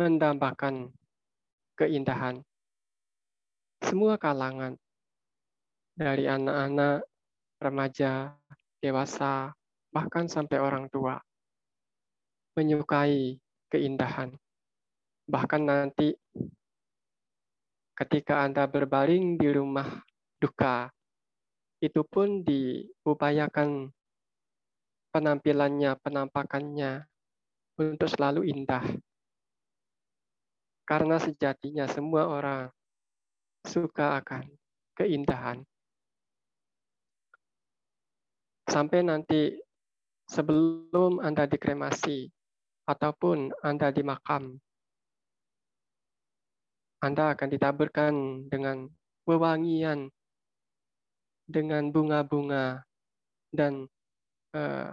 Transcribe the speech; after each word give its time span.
mendambakan 0.00 0.88
keindahan. 1.76 2.40
Semua 3.84 4.16
kalangan, 4.16 4.80
dari 5.92 6.24
anak-anak, 6.24 7.04
remaja, 7.60 8.32
dewasa, 8.80 9.52
bahkan 9.92 10.24
sampai 10.24 10.56
orang 10.56 10.88
tua, 10.88 11.20
menyukai 12.56 13.36
keindahan. 13.68 14.32
Bahkan 15.28 15.62
nanti 15.68 16.16
ketika 17.92 18.40
Anda 18.40 18.64
berbaring 18.64 19.36
di 19.36 19.52
rumah 19.52 20.00
duka, 20.40 20.88
itu 21.84 22.00
pun 22.08 22.40
diupayakan 22.40 23.92
penampilannya, 25.12 25.92
penampakannya 26.00 27.04
untuk 27.76 28.08
selalu 28.08 28.48
indah. 28.48 28.84
Karena 30.90 31.22
sejatinya 31.22 31.86
semua 31.86 32.26
orang 32.26 32.66
suka 33.62 34.18
akan 34.18 34.42
keindahan. 34.98 35.62
Sampai 38.66 39.06
nanti 39.06 39.54
sebelum 40.26 41.22
Anda 41.22 41.46
dikremasi 41.46 42.26
ataupun 42.90 43.54
Anda 43.62 43.94
dimakam, 43.94 44.58
Anda 47.06 47.38
akan 47.38 47.48
ditaburkan 47.54 48.14
dengan 48.50 48.90
wewangian, 49.30 50.10
dengan 51.46 51.94
bunga-bunga, 51.94 52.82
dan 53.54 53.86
uh, 54.58 54.90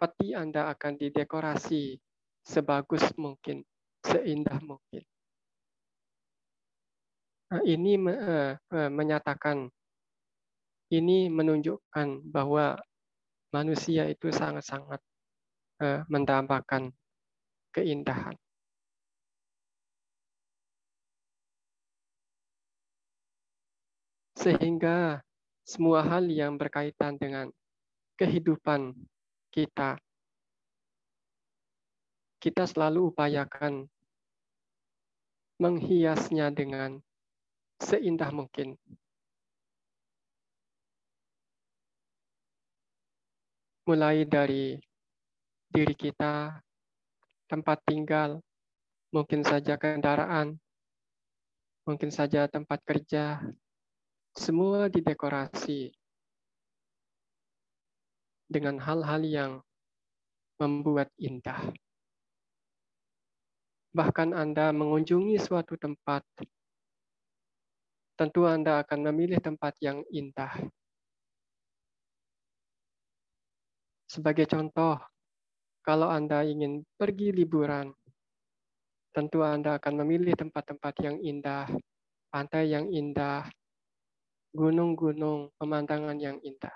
peti 0.00 0.32
Anda 0.32 0.72
akan 0.72 0.96
didekorasi 0.96 2.00
sebagus 2.40 3.04
mungkin, 3.20 3.60
seindah 4.00 4.64
mungkin. 4.64 5.04
Nah, 7.46 7.62
ini 7.62 7.94
uh, 7.94 8.58
uh, 8.58 8.90
menyatakan, 8.90 9.70
ini 10.90 11.30
menunjukkan 11.30 12.26
bahwa 12.30 12.78
manusia 13.50 14.06
itu 14.06 14.30
sangat-sangat 14.30 15.02
mendambakan 16.08 16.88
keindahan. 17.68 18.32
Sehingga 24.40 25.20
semua 25.66 26.00
hal 26.06 26.30
yang 26.32 26.56
berkaitan 26.56 27.20
dengan 27.20 27.52
kehidupan 28.16 28.96
kita, 29.52 30.00
kita 32.38 32.64
selalu 32.64 33.12
upayakan 33.12 33.90
menghiasnya 35.60 36.54
dengan 36.56 37.02
seindah 37.80 38.30
mungkin. 38.32 38.74
Mulai 43.86 44.26
dari 44.26 44.74
diri 45.70 45.94
kita, 45.94 46.58
tempat 47.46 47.78
tinggal, 47.86 48.42
mungkin 49.14 49.46
saja 49.46 49.78
kendaraan, 49.78 50.58
mungkin 51.86 52.10
saja 52.10 52.50
tempat 52.50 52.82
kerja, 52.82 53.38
semua 54.34 54.90
didekorasi 54.90 55.94
dengan 58.50 58.82
hal-hal 58.82 59.22
yang 59.22 59.52
membuat 60.58 61.12
indah. 61.20 61.70
Bahkan 63.94 64.34
Anda 64.36 64.74
mengunjungi 64.74 65.40
suatu 65.40 65.78
tempat, 65.78 66.26
tentu 68.16 68.48
Anda 68.48 68.80
akan 68.80 69.12
memilih 69.12 69.38
tempat 69.38 69.76
yang 69.84 70.00
indah. 70.08 70.50
Sebagai 74.08 74.48
contoh, 74.48 74.96
kalau 75.84 76.08
Anda 76.08 76.40
ingin 76.48 76.82
pergi 76.96 77.36
liburan, 77.36 77.92
tentu 79.12 79.44
Anda 79.44 79.76
akan 79.76 80.00
memilih 80.00 80.32
tempat-tempat 80.32 80.94
yang 81.04 81.16
indah, 81.20 81.68
pantai 82.32 82.72
yang 82.72 82.88
indah, 82.88 83.44
gunung-gunung, 84.56 85.52
pemandangan 85.60 86.16
yang 86.16 86.40
indah. 86.40 86.72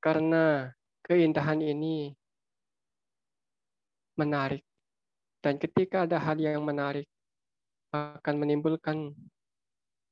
Karena 0.00 0.68
keindahan 1.04 1.64
ini 1.64 2.12
menarik. 4.20 4.64
Dan 5.40 5.56
ketika 5.56 6.04
ada 6.04 6.20
hal 6.20 6.36
yang 6.36 6.60
menarik, 6.60 7.08
akan 7.90 8.34
menimbulkan 8.38 9.14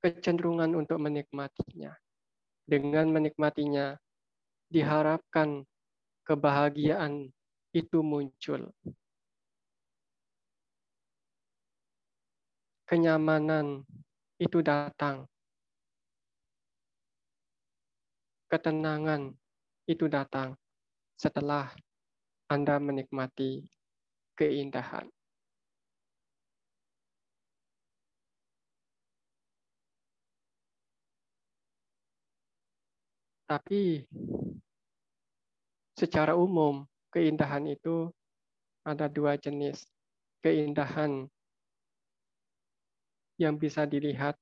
kecenderungan 0.02 0.74
untuk 0.74 0.98
menikmatinya. 0.98 1.94
Dengan 2.68 3.08
menikmatinya, 3.10 3.96
diharapkan 4.68 5.64
kebahagiaan 6.28 7.32
itu 7.72 7.98
muncul. 8.04 8.68
Kenyamanan 12.88 13.84
itu 14.40 14.60
datang. 14.60 15.28
Ketenangan 18.48 19.36
itu 19.84 20.08
datang 20.08 20.56
setelah 21.20 21.68
Anda 22.48 22.80
menikmati 22.80 23.68
keindahan. 24.40 25.17
Tapi 33.48 34.04
secara 35.96 36.36
umum 36.36 36.84
keindahan 37.08 37.64
itu 37.64 38.12
ada 38.84 39.08
dua 39.08 39.40
jenis. 39.40 39.88
Keindahan 40.44 41.24
yang 43.40 43.56
bisa 43.56 43.88
dilihat 43.88 44.36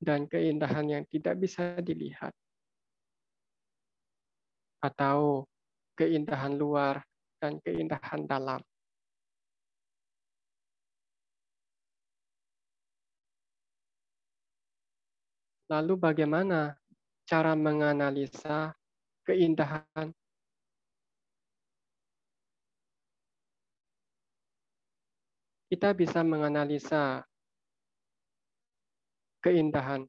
dan 0.00 0.24
keindahan 0.24 0.88
yang 0.88 1.04
tidak 1.12 1.36
bisa 1.36 1.76
dilihat. 1.84 2.32
Atau 4.80 5.44
keindahan 5.92 6.56
luar 6.56 7.04
dan 7.36 7.60
keindahan 7.60 8.24
dalam. 8.24 8.64
Lalu 15.68 15.94
bagaimana 16.00 16.72
cara 17.28 17.52
menganalisa 17.52 18.72
keindahan. 19.28 20.08
Kita 25.68 25.92
bisa 25.92 26.24
menganalisa 26.24 27.20
keindahan 29.44 30.08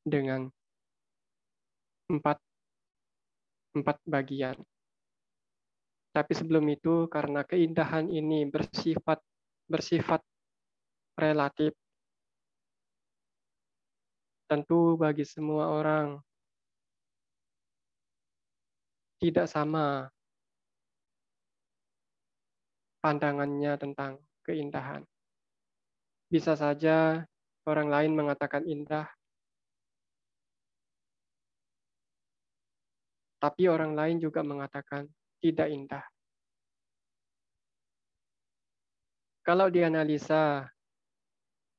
dengan 0.00 0.48
empat, 2.08 2.40
empat 3.76 4.00
bagian. 4.08 4.56
Tapi 6.16 6.32
sebelum 6.32 6.64
itu, 6.72 7.04
karena 7.12 7.44
keindahan 7.44 8.08
ini 8.08 8.48
bersifat 8.48 9.20
bersifat 9.68 10.24
relatif, 11.20 11.76
tentu 14.46 14.94
bagi 14.94 15.26
semua 15.26 15.70
orang 15.74 16.22
tidak 19.18 19.50
sama 19.50 20.06
pandangannya 23.02 23.74
tentang 23.78 24.22
keindahan. 24.46 25.02
Bisa 26.26 26.58
saja 26.58 27.22
orang 27.66 27.86
lain 27.86 28.12
mengatakan 28.18 28.66
indah, 28.66 29.06
tapi 33.38 33.70
orang 33.70 33.94
lain 33.94 34.18
juga 34.18 34.42
mengatakan 34.42 35.06
tidak 35.38 35.70
indah. 35.70 36.04
Kalau 39.46 39.70
dianalisa, 39.70 40.66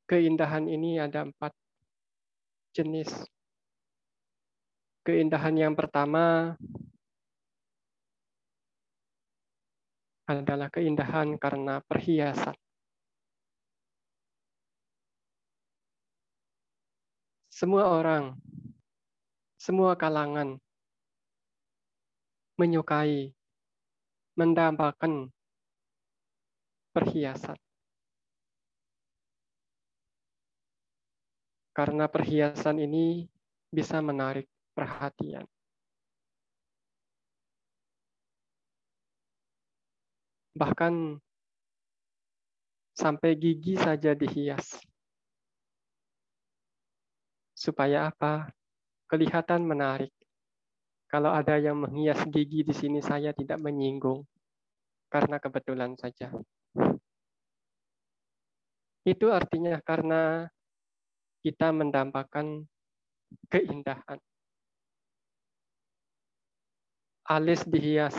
keindahan 0.08 0.72
ini 0.72 1.04
ada 1.04 1.28
empat 1.28 1.52
jenis. 2.78 3.10
Keindahan 5.02 5.58
yang 5.58 5.74
pertama 5.74 6.54
adalah 10.30 10.70
keindahan 10.70 11.42
karena 11.42 11.82
perhiasan. 11.90 12.54
Semua 17.50 17.90
orang, 17.90 18.38
semua 19.58 19.98
kalangan 19.98 20.62
menyukai, 22.62 23.34
mendambakan 24.38 25.34
perhiasan. 26.94 27.67
Karena 31.78 32.10
perhiasan 32.10 32.82
ini 32.82 33.22
bisa 33.70 34.02
menarik 34.02 34.50
perhatian. 34.74 35.46
Bahkan 40.58 41.22
sampai 42.98 43.38
gigi 43.38 43.78
saja 43.78 44.18
dihias. 44.18 44.82
Supaya 47.54 48.10
apa? 48.10 48.50
Kelihatan 49.06 49.62
menarik. 49.62 50.10
Kalau 51.06 51.30
ada 51.30 51.62
yang 51.62 51.78
menghias 51.78 52.26
gigi 52.34 52.66
di 52.66 52.74
sini, 52.74 53.06
saya 53.06 53.38
tidak 53.38 53.62
menyinggung. 53.62 54.26
Karena 55.14 55.38
kebetulan 55.38 55.94
saja. 55.94 56.34
Itu 59.06 59.30
artinya 59.30 59.78
karena 59.86 60.50
kita 61.48 61.72
mendampakkan 61.72 62.68
keindahan. 63.48 64.20
Alis 67.24 67.64
dihias, 67.64 68.16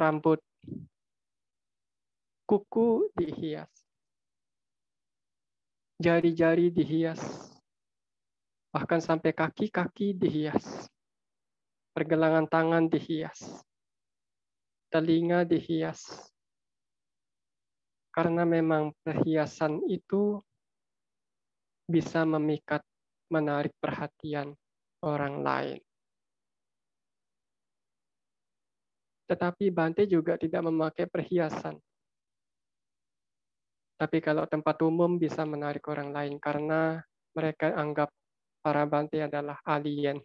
rambut, 0.00 0.40
kuku 2.48 3.12
dihias, 3.12 3.68
jari-jari 6.00 6.72
dihias, 6.72 7.20
bahkan 8.72 9.04
sampai 9.04 9.36
kaki-kaki 9.36 10.16
dihias, 10.16 10.88
pergelangan 11.92 12.48
tangan 12.48 12.88
dihias, 12.88 13.44
telinga 14.88 15.44
dihias. 15.44 16.32
Karena 18.08 18.48
memang 18.48 18.96
perhiasan 19.04 19.84
itu 19.84 20.40
bisa 21.88 22.22
memikat, 22.28 22.84
menarik 23.32 23.72
perhatian 23.80 24.52
orang 25.00 25.40
lain. 25.40 25.80
Tetapi 29.28 29.72
Bante 29.72 30.04
juga 30.08 30.36
tidak 30.36 30.64
memakai 30.68 31.08
perhiasan. 31.08 31.76
Tapi 33.98 34.22
kalau 34.22 34.46
tempat 34.46 34.78
umum 34.84 35.18
bisa 35.18 35.42
menarik 35.42 35.82
orang 35.90 36.14
lain 36.14 36.34
karena 36.38 37.02
mereka 37.34 37.74
anggap 37.74 38.08
para 38.62 38.84
Bante 38.86 39.20
adalah 39.20 39.58
alien. 39.64 40.20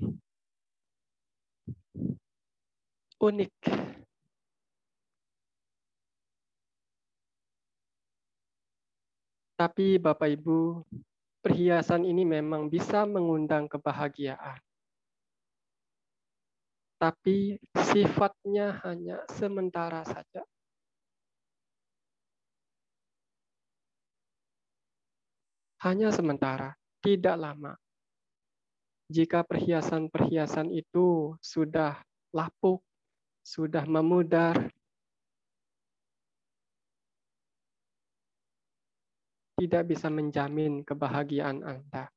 Unik. 3.23 3.55
Tapi 9.53 9.95
Bapak 9.95 10.27
Ibu, 10.27 10.83
perhiasan 11.43 12.07
ini 12.07 12.23
memang 12.23 12.71
bisa 12.71 13.03
mengundang 13.03 13.67
kebahagiaan 13.67 14.63
tapi 17.03 17.59
sifatnya 17.75 18.79
hanya 18.87 19.19
sementara 19.27 20.07
saja. 20.07 20.39
Hanya 25.83 26.15
sementara, 26.15 26.79
tidak 27.03 27.35
lama. 27.35 27.75
Jika 29.11 29.43
perhiasan-perhiasan 29.43 30.71
itu 30.71 31.35
sudah 31.43 31.99
lapuk, 32.31 32.79
sudah 33.43 33.83
memudar, 33.83 34.71
tidak 39.63 39.95
bisa 39.95 40.11
menjamin 40.11 40.83
kebahagiaan 40.83 41.63
Anda. 41.63 42.11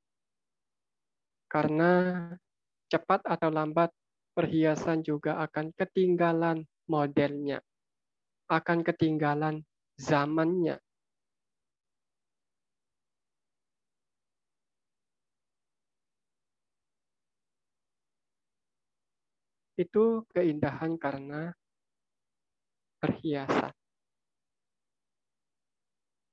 Karena 1.47 2.27
cepat 2.91 3.23
atau 3.23 3.55
lambat 3.55 3.95
perhiasan 4.35 5.07
juga 5.07 5.39
akan 5.47 5.71
ketinggalan 5.79 6.67
modelnya, 6.91 7.63
akan 8.51 8.83
ketinggalan 8.83 9.63
zamannya. 9.95 10.83
Itu 19.79 20.27
keindahan 20.35 20.99
karena 20.99 21.55
perhiasan. 22.99 23.86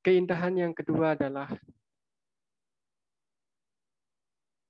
Keindahan 0.03 0.59
yang 0.59 0.75
kedua 0.75 1.15
adalah 1.15 1.47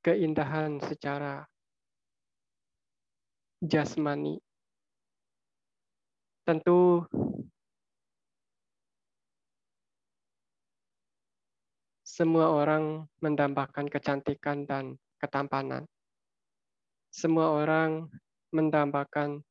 keindahan 0.05 0.77
secara 0.77 1.41
jasmani. 3.65 4.37
Tentu 6.45 7.01
semua 12.05 12.53
orang 12.53 13.09
mendambakan 13.17 13.89
kecantikan 13.89 14.69
dan 14.69 15.01
ketampanan. 15.17 15.89
Semua 17.09 17.57
orang 17.57 18.05
mendambakan 18.53 19.41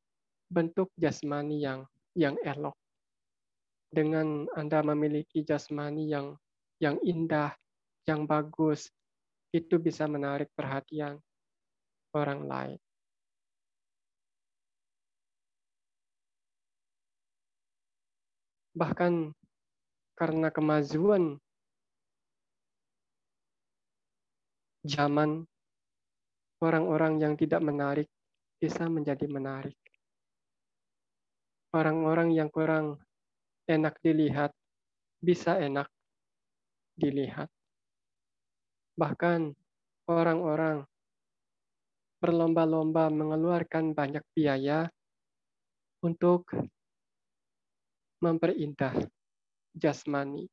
bentuk 0.47 0.95
jasmani 0.95 1.59
yang 1.59 1.83
yang 2.15 2.39
elok. 2.39 2.77
Dengan 3.93 4.49
Anda 4.57 4.81
memiliki 4.81 5.45
jasmani 5.45 6.09
yang 6.09 6.33
yang 6.81 6.97
indah, 7.05 7.53
yang 8.09 8.25
bagus, 8.25 8.89
itu 9.53 9.77
bisa 9.77 10.09
menarik 10.09 10.49
perhatian 10.57 11.21
orang 12.17 12.41
lain. 12.49 12.81
bahkan 18.73 19.29
karena 20.17 20.49
kemajuan 20.49 21.37
zaman 24.83 25.45
orang-orang 26.59 27.21
yang 27.21 27.33
tidak 27.37 27.61
menarik 27.61 28.09
bisa 28.57 28.89
menjadi 28.89 29.29
menarik. 29.29 29.77
Orang-orang 31.73 32.33
yang 32.33 32.49
kurang 32.53 33.01
enak 33.67 33.95
dilihat 34.03 34.51
bisa 35.23 35.55
enak 35.55 35.87
dilihat. 36.99 37.47
Bahkan 38.99 39.55
orang-orang 40.11 40.85
berlomba-lomba 42.23 43.11
mengeluarkan 43.11 43.91
banyak 43.91 44.23
biaya 44.31 44.87
untuk 46.03 46.47
memperindah 48.23 48.95
jasmani. 49.75 50.47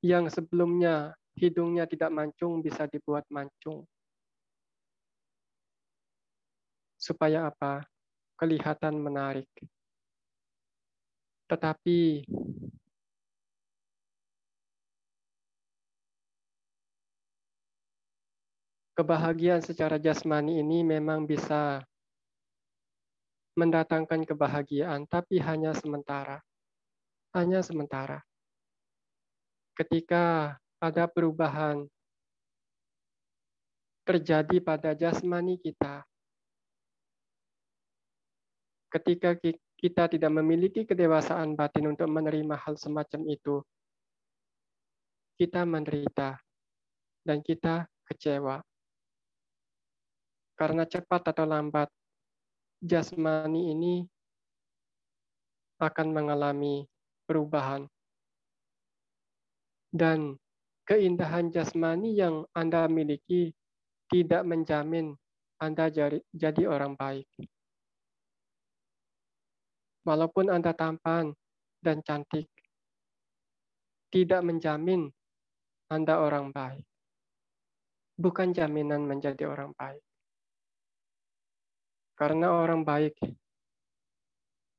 Yang 0.00 0.40
sebelumnya 0.40 1.12
hidungnya 1.36 1.84
tidak 1.88 2.10
mancung 2.12 2.64
bisa 2.64 2.88
dibuat 2.88 3.24
mancung. 3.28 3.84
Supaya 6.96 7.50
apa? 7.50 7.84
Kelihatan 8.38 8.98
menarik. 8.98 9.48
Tetapi 11.52 12.24
kebahagiaan 18.96 19.60
secara 19.60 20.00
jasmani 20.00 20.64
ini 20.64 20.80
memang 20.80 21.28
bisa 21.28 21.84
mendatangkan 23.52 24.24
kebahagiaan, 24.24 25.04
tapi 25.04 25.36
hanya 25.44 25.76
sementara. 25.76 26.40
Hanya 27.36 27.60
sementara. 27.60 28.24
Ketika 29.76 30.56
ada 30.80 31.04
perubahan 31.04 31.84
terjadi 34.08 34.56
pada 34.64 34.96
jasmani 34.96 35.60
kita, 35.60 36.00
ketika 38.88 39.36
kita 39.82 40.06
tidak 40.06 40.30
memiliki 40.30 40.86
kedewasaan 40.86 41.58
batin 41.58 41.90
untuk 41.90 42.06
menerima 42.06 42.54
hal 42.54 42.78
semacam 42.78 43.26
itu, 43.26 43.58
kita 45.34 45.66
menderita 45.66 46.38
dan 47.26 47.42
kita 47.42 47.90
kecewa. 48.06 48.62
Karena 50.54 50.86
cepat 50.86 51.34
atau 51.34 51.42
lambat 51.42 51.90
jasmani 52.78 53.74
ini 53.74 54.06
akan 55.82 56.08
mengalami 56.14 56.86
perubahan. 57.26 57.82
Dan 59.90 60.38
keindahan 60.86 61.50
jasmani 61.50 62.14
yang 62.14 62.46
Anda 62.54 62.86
miliki 62.86 63.50
tidak 64.06 64.46
menjamin 64.46 65.18
Anda 65.58 65.90
jadi 66.30 66.62
orang 66.70 66.94
baik. 66.94 67.26
Walaupun 70.02 70.50
Anda 70.50 70.74
tampan, 70.74 71.30
dan 71.82 71.98
cantik 72.06 72.46
tidak 74.14 74.46
menjamin 74.46 75.10
Anda 75.90 76.22
orang 76.22 76.54
baik. 76.54 76.86
Bukan 78.16 78.54
jaminan 78.54 79.02
menjadi 79.04 79.50
orang 79.50 79.74
baik. 79.74 80.04
Karena 82.14 82.54
orang 82.54 82.86
baik 82.86 83.18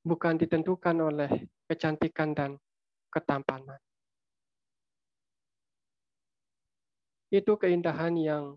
bukan 0.07 0.39
ditentukan 0.39 0.95
oleh 0.95 1.31
kecantikan 1.67 2.31
dan 2.31 2.51
ketampanan. 3.11 3.81
Itu 7.33 7.59
keindahan 7.59 8.15
yang 8.15 8.55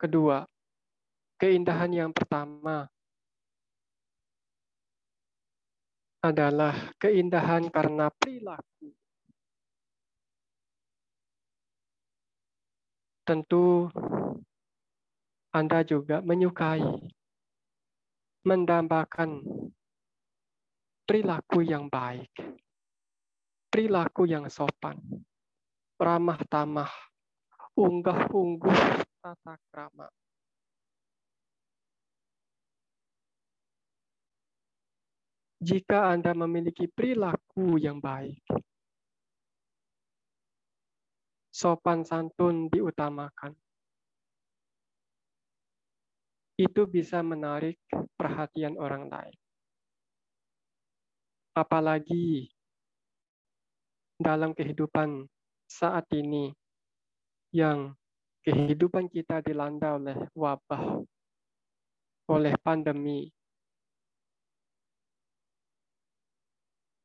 kedua. 0.00 0.42
Keindahan 1.36 1.92
yang 1.92 2.10
pertama 2.16 2.88
adalah 6.30 6.74
keindahan 6.98 7.70
karena 7.70 8.10
perilaku. 8.10 8.90
Tentu 13.26 13.90
Anda 15.50 15.82
juga 15.82 16.22
menyukai, 16.22 16.84
mendambakan 18.46 19.42
perilaku 21.06 21.66
yang 21.66 21.90
baik, 21.90 22.30
perilaku 23.70 24.30
yang 24.30 24.46
sopan, 24.46 24.98
ramah 25.98 26.38
tamah, 26.46 26.92
unggah 27.74 28.30
ungguh 28.30 28.78
tata 29.18 29.54
krama. 29.72 30.06
Jika 35.66 36.14
Anda 36.14 36.30
memiliki 36.30 36.86
perilaku 36.86 37.74
yang 37.82 37.98
baik, 37.98 38.38
sopan 41.50 42.06
santun 42.06 42.70
diutamakan. 42.70 43.50
Itu 46.54 46.86
bisa 46.86 47.20
menarik 47.20 47.82
perhatian 48.14 48.78
orang 48.78 49.10
lain 49.10 49.36
apalagi 51.56 52.52
dalam 54.20 54.52
kehidupan 54.52 55.24
saat 55.64 56.04
ini 56.12 56.52
yang 57.56 57.96
kehidupan 58.44 59.08
kita 59.08 59.40
dilanda 59.40 59.96
oleh 59.96 60.18
wabah, 60.36 61.00
oleh 62.28 62.54
pandemi. 62.60 63.32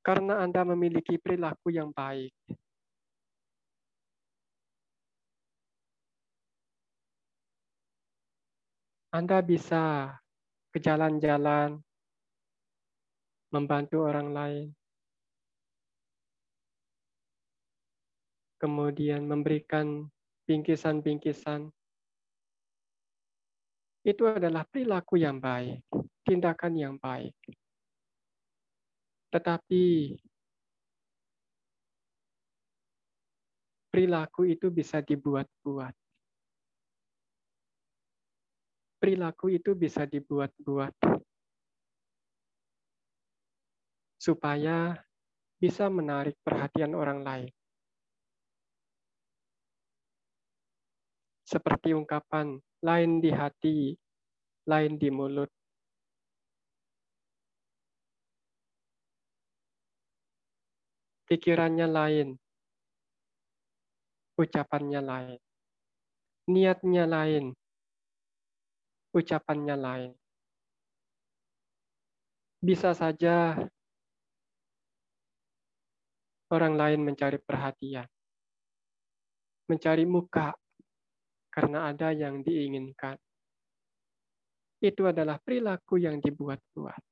Karena 0.02 0.42
Anda 0.42 0.66
memiliki 0.66 1.22
perilaku 1.22 1.70
yang 1.70 1.94
baik, 1.94 2.34
Anda 9.12 9.44
bisa 9.46 10.10
ke 10.72 10.80
jalan-jalan, 10.82 11.78
membantu 13.52 14.08
orang 14.08 14.32
lain, 14.32 14.68
kemudian 18.56 19.28
memberikan 19.28 20.08
bingkisan-bingkisan. 20.48 21.68
Itu 24.08 24.32
adalah 24.32 24.64
perilaku 24.66 25.20
yang 25.20 25.44
baik, 25.44 25.84
tindakan 26.24 26.74
yang 26.80 26.96
baik. 26.96 27.36
Tetapi 29.32 29.84
perilaku 33.92 34.48
itu 34.48 34.68
bisa 34.68 35.00
dibuat-buat. 35.00 35.96
Perilaku 39.02 39.56
itu 39.56 39.72
bisa 39.74 40.06
dibuat-buat 40.06 40.94
supaya 44.22 44.94
bisa 45.58 45.90
menarik 45.90 46.38
perhatian 46.46 46.94
orang 46.94 47.26
lain. 47.26 47.52
Seperti 51.42 51.98
ungkapan 51.98 52.62
lain 52.86 53.12
di 53.18 53.34
hati, 53.34 53.98
lain 54.70 55.02
di 55.02 55.10
mulut. 55.10 55.50
Pikirannya 61.32 61.88
lain, 61.88 62.36
ucapannya 64.36 65.00
lain. 65.00 65.40
Niatnya 66.52 67.08
lain, 67.08 67.56
ucapannya 69.16 69.76
lain. 69.80 70.12
Bisa 72.60 72.92
saja 72.92 73.56
orang 76.52 76.76
lain 76.76 77.00
mencari 77.00 77.40
perhatian, 77.40 78.12
mencari 79.72 80.04
muka 80.04 80.52
karena 81.48 81.96
ada 81.96 82.12
yang 82.12 82.44
diinginkan. 82.44 83.16
Itu 84.84 85.08
adalah 85.08 85.40
perilaku 85.40 85.96
yang 85.96 86.20
dibuat-buat. 86.20 87.11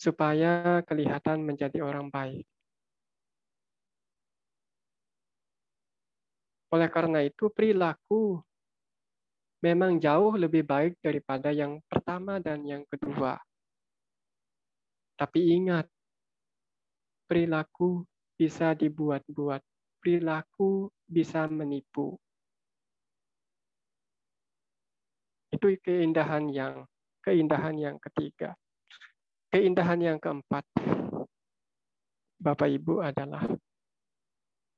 Supaya 0.00 0.80
kelihatan 0.88 1.44
menjadi 1.44 1.84
orang 1.84 2.08
baik. 2.08 2.48
Oleh 6.72 6.88
karena 6.88 7.20
itu, 7.20 7.52
perilaku 7.52 8.40
memang 9.60 10.00
jauh 10.00 10.32
lebih 10.40 10.64
baik 10.64 10.96
daripada 11.04 11.52
yang 11.52 11.84
pertama 11.84 12.40
dan 12.40 12.64
yang 12.64 12.88
kedua. 12.88 13.36
Tapi 15.20 15.52
ingat, 15.52 15.84
perilaku 17.28 18.08
bisa 18.40 18.72
dibuat-buat. 18.72 19.60
Perilaku 20.00 20.88
bisa 21.04 21.44
menipu. 21.44 22.16
Itu 25.52 25.76
keindahan 25.84 26.48
yang 26.48 26.88
keindahan 27.20 27.76
yang 27.76 28.00
ketiga. 28.00 28.56
Keindahan 29.50 29.98
yang 29.98 30.18
keempat, 30.22 30.62
Bapak 32.38 32.70
Ibu 32.70 33.02
adalah 33.02 33.42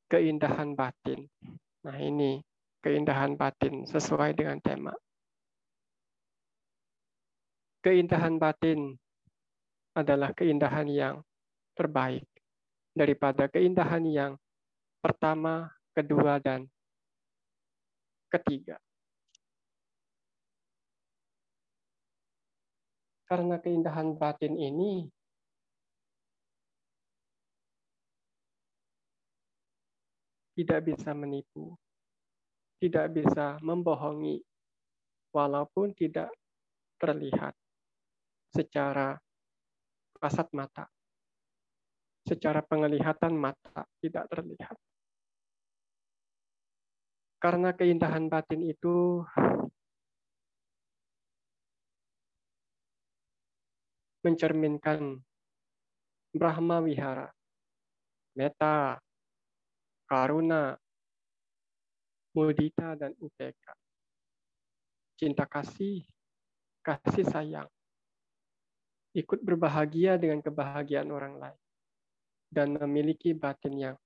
keindahan 0.09 0.73
batin. 0.73 1.29
Nah, 1.85 2.01
ini 2.01 2.41
keindahan 2.81 3.37
batin 3.37 3.85
sesuai 3.85 4.33
dengan 4.33 4.57
tema. 4.65 4.97
Keindahan 7.85 8.41
batin 8.41 8.97
adalah 9.93 10.33
keindahan 10.33 10.89
yang 10.89 11.21
terbaik 11.77 12.25
daripada 12.97 13.53
keindahan 13.53 14.09
yang 14.09 14.33
pertama, 15.05 15.69
kedua, 15.93 16.41
dan 16.41 16.65
ketiga. 18.33 18.81
Karena 23.33 23.57
keindahan 23.57 24.13
batin 24.21 24.61
ini 24.61 25.09
tidak 30.53 30.85
bisa 30.85 31.17
menipu, 31.17 31.73
tidak 32.77 33.09
bisa 33.17 33.57
membohongi, 33.65 34.37
walaupun 35.33 35.97
tidak 35.97 36.29
terlihat 37.01 37.57
secara 38.53 39.17
kasat 40.21 40.53
mata. 40.53 40.85
Secara 42.29 42.61
penglihatan 42.61 43.33
mata 43.33 43.89
tidak 43.97 44.29
terlihat. 44.29 44.77
Karena 47.41 47.73
keindahan 47.73 48.29
batin 48.29 48.61
itu 48.61 49.25
mencerminkan 54.23 55.19
Brahma 56.33 56.81
Wihara, 56.81 57.29
Meta, 58.39 58.97
Karuna, 60.09 60.79
Mudita, 62.33 62.97
dan 62.97 63.13
Upeka. 63.21 63.75
Cinta 65.19 65.45
kasih, 65.45 66.03
kasih 66.81 67.27
sayang, 67.29 67.69
ikut 69.13 69.39
berbahagia 69.45 70.17
dengan 70.17 70.41
kebahagiaan 70.41 71.13
orang 71.13 71.37
lain, 71.37 71.61
dan 72.49 72.75
memiliki 72.75 73.37
batin 73.37 73.75
yang 73.77 73.97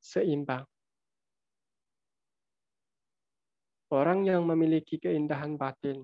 seimbang. 0.00 0.66
Orang 3.92 4.24
yang 4.24 4.42
memiliki 4.48 4.96
keindahan 4.96 5.60
batin 5.60 6.00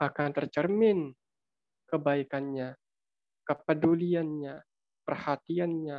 akan 0.00 0.28
tercermin 0.32 1.12
kebaikannya, 1.84 2.72
kepeduliannya, 3.44 4.64
perhatiannya 5.04 5.98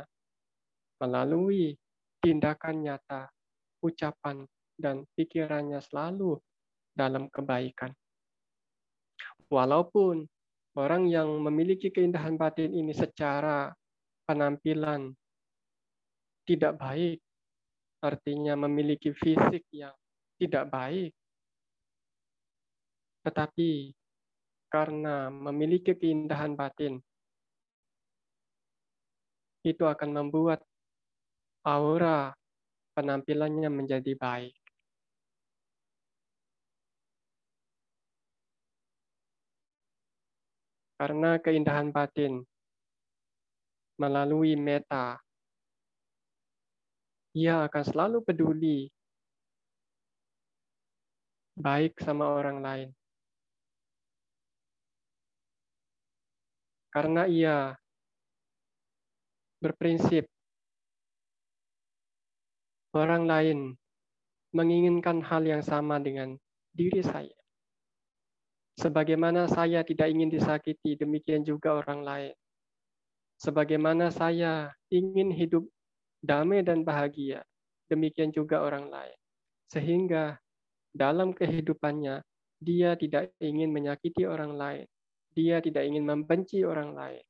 melalui 0.98 1.78
tindakan 2.18 2.76
nyata, 2.82 3.30
ucapan, 3.82 4.42
dan 4.74 5.06
pikirannya 5.14 5.78
selalu 5.78 6.38
dalam 6.90 7.30
kebaikan. 7.30 7.94
Walaupun 9.46 10.26
orang 10.74 11.06
yang 11.06 11.28
memiliki 11.38 11.92
keindahan 11.92 12.34
batin 12.34 12.72
ini 12.72 12.90
secara 12.96 13.70
penampilan 14.26 15.12
tidak 16.48 16.74
baik, 16.80 17.18
artinya 18.02 18.58
memiliki 18.58 19.14
fisik 19.14 19.68
yang 19.70 19.94
tidak 20.40 20.66
baik, 20.72 21.12
tetapi 23.22 23.94
karena 24.66 25.30
memiliki 25.30 25.94
keindahan 25.94 26.58
batin, 26.58 26.98
itu 29.62 29.84
akan 29.86 30.10
membuat 30.10 30.66
aura 31.62 32.34
penampilannya 32.98 33.70
menjadi 33.70 34.12
baik. 34.18 34.58
Karena 40.98 41.38
keindahan 41.42 41.90
batin 41.90 42.42
melalui 43.98 44.54
meta, 44.54 45.18
ia 47.34 47.66
akan 47.66 47.82
selalu 47.82 48.18
peduli 48.22 48.86
baik 51.58 51.98
sama 51.98 52.38
orang 52.38 52.58
lain. 52.62 52.88
Karena 56.92 57.24
ia 57.24 57.72
berprinsip 59.64 60.28
orang 62.92 63.24
lain 63.24 63.58
menginginkan 64.52 65.24
hal 65.24 65.48
yang 65.48 65.64
sama 65.64 65.96
dengan 65.96 66.36
diri 66.76 67.00
saya. 67.00 67.32
Sebagaimana 68.76 69.48
saya 69.48 69.80
tidak 69.84 70.12
ingin 70.12 70.28
disakiti, 70.28 70.96
demikian 70.96 71.44
juga 71.44 71.76
orang 71.76 72.04
lain. 72.04 72.34
Sebagaimana 73.40 74.12
saya 74.12 74.72
ingin 74.92 75.32
hidup 75.32 75.64
damai 76.20 76.60
dan 76.60 76.84
bahagia, 76.84 77.40
demikian 77.88 78.32
juga 78.32 78.60
orang 78.60 78.92
lain. 78.92 79.18
Sehingga 79.72 80.36
dalam 80.92 81.32
kehidupannya, 81.32 82.20
dia 82.60 82.94
tidak 83.00 83.32
ingin 83.40 83.72
menyakiti 83.72 84.28
orang 84.28 84.54
lain. 84.54 84.86
Dia 85.32 85.64
tidak 85.64 85.88
ingin 85.88 86.04
membenci 86.04 86.60
orang 86.64 86.92
lain. 86.92 87.24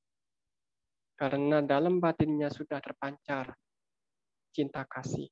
Karena 1.15 1.63
dalam 1.63 2.03
batinnya 2.03 2.51
sudah 2.51 2.83
terpancar 2.83 3.55
cinta 4.51 4.83
kasih, 4.85 5.31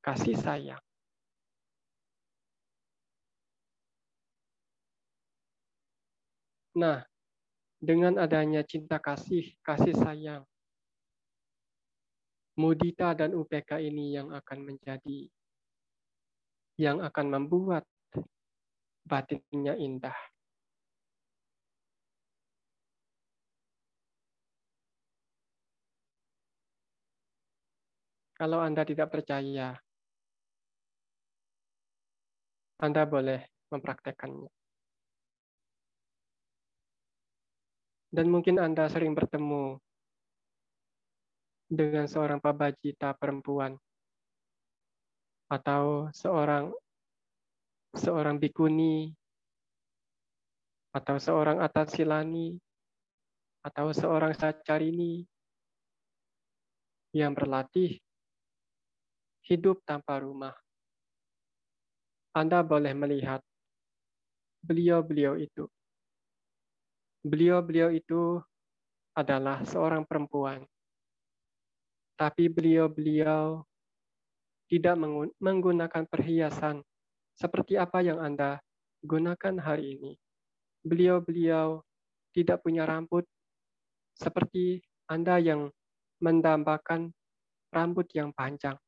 kasih 0.00 0.36
sayang. 0.40 0.80
Nah, 6.76 7.00
dengan 7.80 8.20
adanya 8.20 8.60
cinta 8.64 9.00
kasih, 9.00 9.56
kasih 9.64 9.96
sayang, 9.96 10.44
mudita 12.56 13.16
dan 13.16 13.32
UPK 13.32 13.80
ini 13.80 14.16
yang 14.16 14.32
akan 14.32 14.58
menjadi, 14.64 15.28
yang 16.76 17.00
akan 17.00 17.26
membuat 17.32 17.84
batinnya 19.08 19.76
indah. 19.76 20.16
Kalau 28.36 28.60
Anda 28.60 28.84
tidak 28.84 29.08
percaya, 29.08 29.72
Anda 32.76 33.02
boleh 33.08 33.40
mempraktekannya. 33.72 34.52
Dan 38.12 38.28
mungkin 38.28 38.60
Anda 38.60 38.92
sering 38.92 39.16
bertemu 39.16 39.80
dengan 41.72 42.04
seorang 42.06 42.38
pabajita 42.38 43.16
perempuan 43.16 43.74
atau 45.48 46.12
seorang 46.12 46.70
seorang 47.96 48.36
bikuni 48.36 49.16
atau 50.92 51.16
seorang 51.16 51.64
atasilani 51.64 52.60
atau 53.64 53.90
seorang 53.90 54.36
sacarini 54.36 55.24
yang 57.16 57.34
berlatih 57.34 57.98
hidup 59.46 59.80
tanpa 59.86 60.18
rumah. 60.20 60.54
Anda 62.36 62.60
boleh 62.60 62.92
melihat 62.92 63.40
beliau-beliau 64.60 65.38
itu 65.40 65.70
beliau-beliau 67.26 67.90
itu 67.90 68.38
adalah 69.18 69.66
seorang 69.66 70.06
perempuan. 70.06 70.62
Tapi 72.14 72.46
beliau-beliau 72.46 73.66
tidak 74.70 74.94
menggunakan 75.42 76.06
perhiasan 76.06 76.86
seperti 77.34 77.74
apa 77.76 78.00
yang 78.00 78.22
Anda 78.22 78.62
gunakan 79.02 79.58
hari 79.58 79.98
ini. 79.98 80.12
Beliau-beliau 80.86 81.82
tidak 82.30 82.62
punya 82.62 82.86
rambut 82.86 83.26
seperti 84.14 84.80
Anda 85.10 85.42
yang 85.42 85.68
mendambakan 86.22 87.10
rambut 87.74 88.06
yang 88.14 88.30
panjang. 88.32 88.78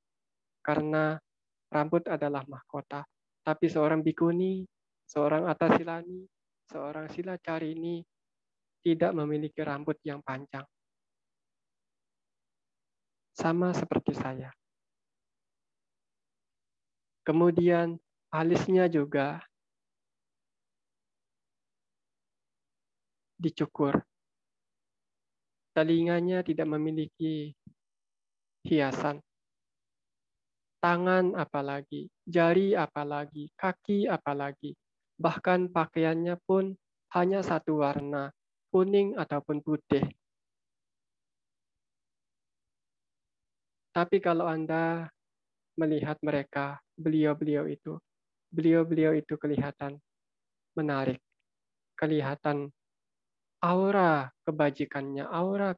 Karena 0.68 1.16
rambut 1.72 2.04
adalah 2.12 2.44
mahkota. 2.44 3.00
Tapi 3.40 3.72
seorang 3.72 4.04
bikuni, 4.04 4.68
seorang 5.08 5.48
atasilani, 5.48 6.28
seorang 6.68 7.08
silacarini 7.08 8.04
tidak 8.84 9.16
memiliki 9.16 9.64
rambut 9.64 9.96
yang 10.04 10.20
panjang. 10.20 10.68
Sama 13.32 13.72
seperti 13.72 14.12
saya. 14.12 14.52
Kemudian 17.24 17.96
alisnya 18.28 18.92
juga 18.92 19.40
dicukur. 23.40 24.04
Telinganya 25.72 26.44
tidak 26.44 26.68
memiliki 26.68 27.56
hiasan. 28.68 29.24
Tangan 30.78 31.34
apalagi, 31.34 32.06
jari 32.22 32.78
apalagi, 32.78 33.50
kaki 33.58 34.06
apalagi. 34.06 34.78
Bahkan 35.18 35.74
pakaiannya 35.74 36.38
pun 36.46 36.70
hanya 37.18 37.42
satu 37.42 37.82
warna, 37.82 38.30
kuning 38.70 39.18
ataupun 39.18 39.58
putih. 39.58 40.06
Tapi 43.90 44.22
kalau 44.22 44.46
Anda 44.46 45.10
melihat 45.74 46.22
mereka, 46.22 46.78
beliau-beliau 46.94 47.66
itu, 47.66 47.98
beliau-beliau 48.54 49.18
itu 49.18 49.34
kelihatan 49.34 49.98
menarik, 50.78 51.18
kelihatan 51.98 52.70
aura 53.58 54.30
kebajikannya, 54.46 55.26
aura 55.26 55.74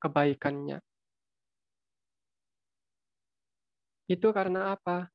kebaikannya. 0.00 0.80
Itu 4.10 4.34
karena 4.34 4.74
apa? 4.74 5.06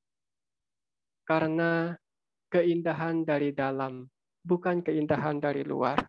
Karena 1.27 1.91
keindahan 2.47 3.27
dari 3.27 3.51
dalam, 3.51 4.07
bukan 4.39 4.79
keindahan 4.79 5.43
dari 5.43 5.67
luar. 5.67 5.99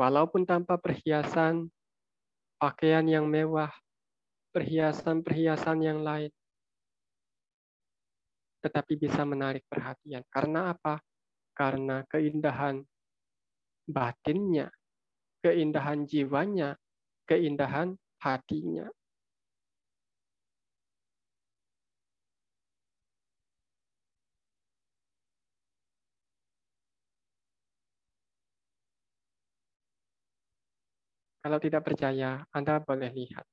Walaupun 0.00 0.48
tanpa 0.48 0.80
perhiasan, 0.80 1.68
pakaian 2.56 3.04
yang 3.04 3.28
mewah, 3.28 3.68
perhiasan-perhiasan 4.56 5.84
yang 5.84 6.00
lain, 6.00 6.32
tetapi 8.64 8.96
bisa 8.96 9.20
menarik 9.28 9.68
perhatian. 9.68 10.24
Karena 10.32 10.72
apa? 10.72 10.96
Karena 11.52 12.00
keindahan 12.08 12.80
batinnya, 13.84 14.72
keindahan 15.44 16.08
jiwanya, 16.08 16.72
keindahan 17.28 17.92
hatinya. 18.16 18.88
Kalau 31.42 31.58
tidak 31.58 31.82
percaya, 31.82 32.46
Anda 32.54 32.78
boleh 32.78 33.10
lihat. 33.10 33.44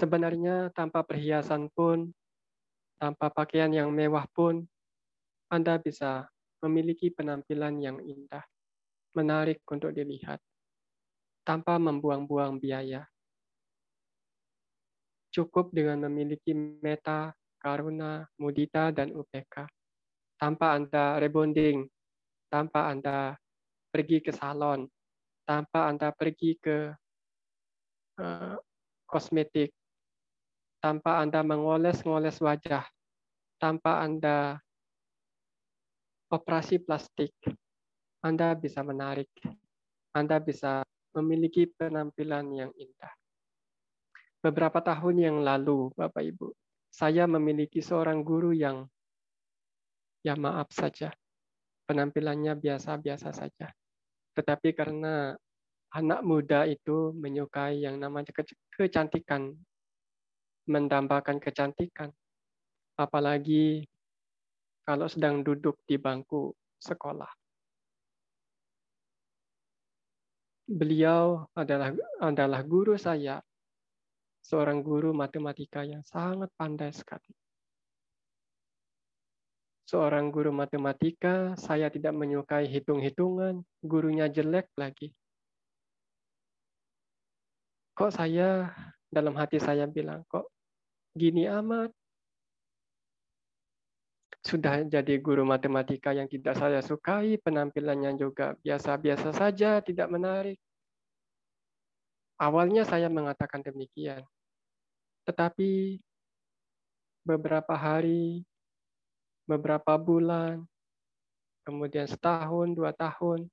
Sebenarnya 0.00 0.72
tanpa 0.72 1.04
perhiasan 1.04 1.68
pun 1.74 2.08
Tanpa 2.98 3.30
pakaian 3.30 3.70
yang 3.70 3.94
mewah 3.94 4.26
pun, 4.34 4.66
Anda 5.54 5.78
bisa 5.78 6.26
memiliki 6.58 7.14
penampilan 7.14 7.78
yang 7.78 8.02
indah, 8.02 8.42
menarik 9.14 9.62
untuk 9.70 9.94
dilihat, 9.94 10.42
tanpa 11.46 11.78
membuang-buang 11.78 12.58
biaya. 12.58 13.06
Cukup 15.30 15.70
dengan 15.70 16.10
memiliki 16.10 16.50
meta, 16.58 17.30
karuna, 17.62 18.26
mudita, 18.34 18.90
dan 18.90 19.14
upeka. 19.14 19.70
Tanpa 20.42 20.74
Anda 20.74 21.22
rebonding, 21.22 21.86
tanpa 22.48 22.88
Anda 22.92 23.36
pergi 23.88 24.20
ke 24.20 24.32
salon, 24.32 24.88
tanpa 25.48 25.88
Anda 25.88 26.12
pergi 26.12 26.56
ke 26.60 26.92
uh, 28.20 28.56
kosmetik, 29.08 29.72
tanpa 30.80 31.24
Anda 31.24 31.40
mengoles-ngoles 31.40 32.40
wajah, 32.44 32.84
tanpa 33.56 34.04
Anda 34.04 34.60
operasi 36.28 36.84
plastik, 36.84 37.32
Anda 38.20 38.52
bisa 38.52 38.84
menarik, 38.84 39.32
Anda 40.12 40.36
bisa 40.36 40.84
memiliki 41.16 41.64
penampilan 41.72 42.46
yang 42.52 42.70
indah. 42.76 43.12
Beberapa 44.38 44.78
tahun 44.78 45.16
yang 45.18 45.36
lalu, 45.42 45.90
Bapak 45.98 46.22
Ibu, 46.22 46.54
saya 46.94 47.26
memiliki 47.26 47.82
seorang 47.82 48.22
guru 48.22 48.54
yang, 48.54 48.86
ya 50.22 50.38
maaf 50.38 50.70
saja, 50.70 51.10
penampilannya 51.88 52.52
biasa-biasa 52.60 53.32
saja. 53.32 53.72
Tetapi 54.36 54.76
karena 54.76 55.32
anak 55.96 56.20
muda 56.20 56.68
itu 56.68 57.16
menyukai 57.16 57.80
yang 57.88 57.96
namanya 57.96 58.30
kecantikan, 58.76 59.56
mendambakan 60.68 61.40
kecantikan. 61.40 62.12
Apalagi 63.00 63.88
kalau 64.84 65.08
sedang 65.08 65.40
duduk 65.40 65.80
di 65.88 65.96
bangku 65.96 66.52
sekolah. 66.76 67.28
Beliau 70.68 71.48
adalah 71.56 71.96
adalah 72.20 72.60
guru 72.60 73.00
saya, 73.00 73.40
seorang 74.44 74.84
guru 74.84 75.16
matematika 75.16 75.80
yang 75.80 76.04
sangat 76.04 76.52
pandai 76.52 76.92
sekali. 76.92 77.32
Seorang 79.88 80.28
guru 80.28 80.52
matematika, 80.52 81.56
saya 81.56 81.88
tidak 81.88 82.12
menyukai 82.12 82.68
hitung-hitungan, 82.68 83.64
gurunya 83.80 84.28
jelek 84.28 84.68
lagi. 84.76 85.16
Kok 87.96 88.12
saya, 88.12 88.68
dalam 89.08 89.32
hati 89.32 89.56
saya 89.56 89.88
bilang, 89.88 90.28
kok 90.28 90.52
gini 91.16 91.48
amat. 91.48 91.88
Sudah 94.44 94.84
jadi 94.84 95.16
guru 95.24 95.48
matematika 95.48 96.12
yang 96.12 96.28
tidak 96.28 96.60
saya 96.60 96.84
sukai, 96.84 97.40
penampilannya 97.40 98.12
juga 98.20 98.60
biasa-biasa 98.60 99.32
saja, 99.32 99.80
tidak 99.80 100.12
menarik. 100.12 100.60
Awalnya 102.36 102.84
saya 102.84 103.08
mengatakan 103.08 103.64
demikian. 103.64 104.20
Tetapi 105.24 105.96
beberapa 107.24 107.72
hari, 107.72 108.44
beberapa 109.48 109.96
bulan, 109.96 110.60
kemudian 111.64 112.04
setahun, 112.04 112.76
dua 112.76 112.92
tahun, 112.92 113.48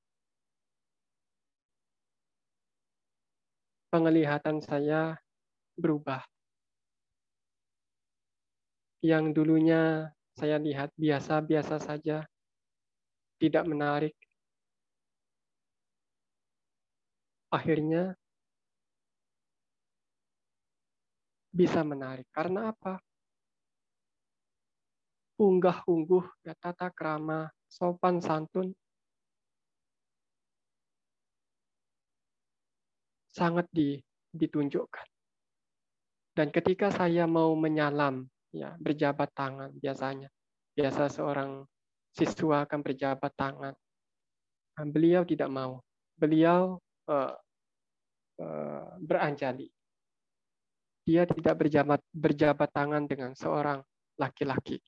penglihatan 3.87 4.59
saya 4.59 5.15
berubah 5.79 6.19
yang 8.99 9.31
dulunya 9.31 10.11
saya 10.35 10.59
lihat 10.59 10.91
biasa-biasa 10.99 11.79
saja, 11.79 12.27
tidak 13.39 13.63
menarik. 13.63 14.15
Akhirnya 17.47 18.19
bisa 21.55 21.87
menarik. 21.87 22.27
Karena 22.35 22.75
apa? 22.75 22.99
Unggah-ungguh, 25.35 26.47
ya, 26.47 26.55
tata 26.55 26.87
krama, 26.95 27.51
sopan 27.67 28.23
santun, 28.23 28.71
sangat 33.35 33.67
ditunjukkan. 34.31 35.07
Dan 36.35 36.51
ketika 36.51 36.91
saya 36.91 37.27
mau 37.27 37.51
menyalam 37.55 38.27
ya 38.55 38.71
berjabat 38.79 39.35
tangan 39.35 39.71
biasanya. 39.75 40.31
Biasa 40.75 41.11
seorang 41.11 41.63
siswa 42.15 42.63
akan 42.63 42.79
berjabat 42.83 43.31
tangan. 43.35 43.75
Nah, 44.75 44.85
beliau 44.87 45.23
tidak 45.23 45.51
mau. 45.51 45.79
Beliau 46.15 46.79
uh, 47.11 47.35
uh, 48.39 48.87
beranjali. 48.99 49.67
Dia 51.07 51.23
tidak 51.27 51.63
berjabat 51.63 52.01
berjabat 52.11 52.69
tangan 52.71 53.03
dengan 53.07 53.31
seorang 53.35 53.79
laki-laki. 54.19 54.79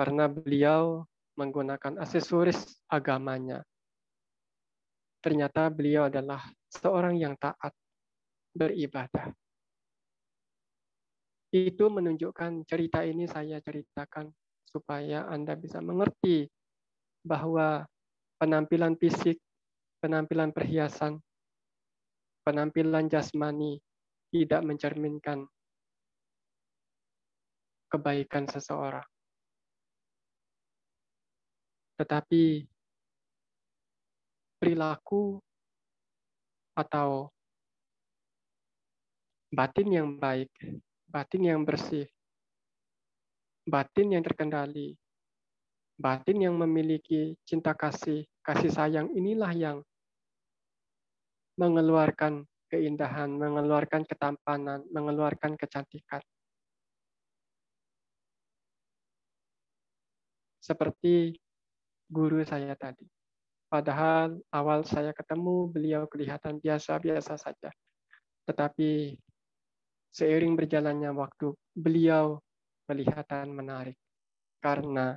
Karena 0.00 0.32
beliau 0.32 1.04
menggunakan 1.36 2.00
aksesoris 2.00 2.80
agamanya. 2.88 3.60
Ternyata 5.20 5.68
beliau 5.68 6.08
adalah 6.08 6.40
seorang 6.72 7.20
yang 7.20 7.36
taat 7.36 7.76
beribadah 8.56 9.28
itu 11.50 11.90
menunjukkan 11.90 12.62
cerita 12.62 13.02
ini 13.02 13.26
saya 13.26 13.58
ceritakan 13.58 14.30
supaya 14.70 15.26
Anda 15.26 15.58
bisa 15.58 15.82
mengerti 15.82 16.46
bahwa 17.26 17.82
penampilan 18.38 18.94
fisik, 18.94 19.42
penampilan 19.98 20.54
perhiasan, 20.54 21.18
penampilan 22.46 23.10
jasmani 23.10 23.82
tidak 24.30 24.62
mencerminkan 24.62 25.42
kebaikan 27.90 28.46
seseorang. 28.46 29.02
Tetapi 32.00 32.64
perilaku 34.56 35.36
atau 36.72 37.28
batin 39.52 39.88
yang 39.92 40.08
baik 40.16 40.48
batin 41.10 41.42
yang 41.42 41.60
bersih, 41.66 42.06
batin 43.66 44.14
yang 44.14 44.22
terkendali, 44.22 44.94
batin 45.98 46.38
yang 46.38 46.54
memiliki 46.54 47.34
cinta 47.42 47.74
kasih, 47.74 48.24
kasih 48.46 48.70
sayang 48.70 49.10
inilah 49.12 49.50
yang 49.52 49.78
mengeluarkan 51.58 52.46
keindahan, 52.70 53.28
mengeluarkan 53.34 54.06
ketampanan, 54.06 54.86
mengeluarkan 54.94 55.58
kecantikan. 55.58 56.22
Seperti 60.62 61.34
guru 62.10 62.42
saya 62.42 62.74
tadi. 62.74 63.06
Padahal 63.70 64.34
awal 64.50 64.82
saya 64.82 65.14
ketemu 65.14 65.70
beliau 65.70 66.02
kelihatan 66.10 66.58
biasa-biasa 66.58 67.38
saja. 67.38 67.70
Tetapi 68.50 69.14
Seiring 70.10 70.58
berjalannya 70.58 71.14
waktu, 71.14 71.54
beliau 71.70 72.42
kelihatan 72.90 73.54
menarik 73.54 73.94
karena 74.58 75.14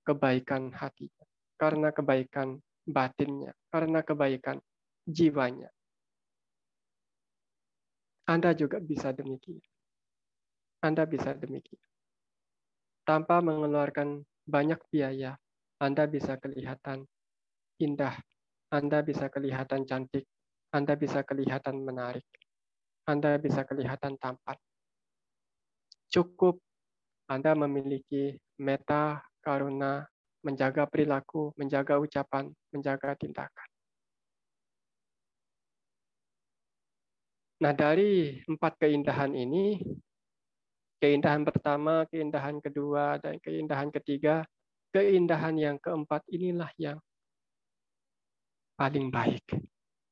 kebaikan 0.00 0.72
hatinya, 0.72 1.24
karena 1.60 1.92
kebaikan 1.92 2.56
batinnya, 2.88 3.52
karena 3.68 4.00
kebaikan 4.00 4.56
jiwanya. 5.04 5.68
Anda 8.24 8.56
juga 8.56 8.80
bisa 8.80 9.12
demikian. 9.12 9.60
Anda 10.80 11.04
bisa 11.04 11.36
demikian. 11.36 11.84
Tanpa 13.04 13.44
mengeluarkan 13.44 14.24
banyak 14.48 14.80
biaya, 14.88 15.36
Anda 15.76 16.08
bisa 16.08 16.40
kelihatan 16.40 17.04
indah, 17.78 18.16
Anda 18.72 19.04
bisa 19.04 19.28
kelihatan 19.28 19.84
cantik, 19.84 20.24
Anda 20.72 20.96
bisa 20.96 21.20
kelihatan 21.22 21.84
menarik. 21.84 22.24
Anda 23.08 23.40
bisa 23.40 23.64
kelihatan 23.64 24.20
tampan. 24.20 24.56
Cukup 26.12 26.60
Anda 27.28 27.56
memiliki 27.56 28.36
meta, 28.60 29.24
karuna, 29.40 30.04
menjaga 30.44 30.84
perilaku, 30.84 31.56
menjaga 31.56 31.96
ucapan, 32.00 32.52
menjaga 32.72 33.16
tindakan. 33.16 33.68
Nah, 37.58 37.72
dari 37.74 38.38
empat 38.44 38.76
keindahan 38.78 39.34
ini, 39.34 39.82
keindahan 40.98 41.46
pertama, 41.46 42.04
keindahan 42.10 42.58
kedua, 42.58 43.18
dan 43.22 43.38
keindahan 43.38 43.90
ketiga, 43.94 44.42
keindahan 44.90 45.54
yang 45.58 45.76
keempat 45.78 46.26
inilah 46.30 46.70
yang 46.78 46.98
paling 48.78 49.10
baik, 49.10 49.42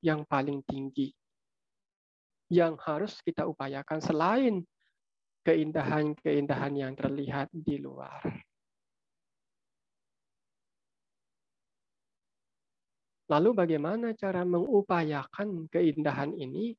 yang 0.02 0.26
paling 0.26 0.62
tinggi, 0.66 1.14
yang 2.50 2.78
harus 2.82 3.18
kita 3.22 3.46
upayakan 3.46 3.98
selain 4.02 4.62
keindahan-keindahan 5.46 6.74
yang 6.74 6.92
terlihat 6.98 7.50
di 7.54 7.78
luar. 7.78 8.22
Lalu 13.26 13.50
bagaimana 13.58 14.14
cara 14.14 14.46
mengupayakan 14.46 15.66
keindahan 15.66 16.30
ini? 16.38 16.74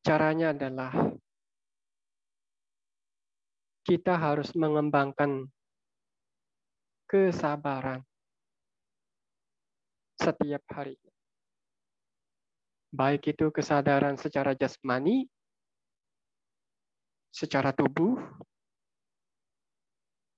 Caranya 0.00 0.56
adalah 0.56 0.92
kita 3.84 4.16
harus 4.16 4.52
mengembangkan 4.56 5.48
kesabaran 7.10 8.00
setiap 10.16 10.62
hari. 10.70 10.96
Baik 12.90 13.34
itu 13.34 13.50
kesadaran 13.54 14.18
secara 14.18 14.56
jasmani, 14.56 15.26
secara 17.30 17.70
tubuh, 17.70 18.18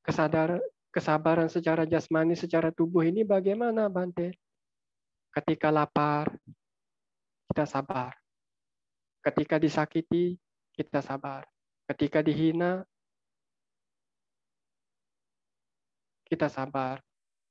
kesadaran 0.05 0.61
kesabaran 0.93 1.49
secara 1.49 1.89
jasmani, 1.89 2.37
secara 2.37 2.69
tubuh 2.69 3.01
ini 3.03 3.25
bagaimana, 3.25 3.89
Bante? 3.89 4.37
Ketika 5.33 5.73
lapar, 5.73 6.29
kita 7.49 7.65
sabar. 7.65 8.22
Ketika 9.23 9.57
disakiti, 9.63 10.35
kita 10.75 10.99
sabar. 10.99 11.47
Ketika 11.87 12.21
dihina, 12.21 12.83
kita 16.27 16.51
sabar. 16.51 16.99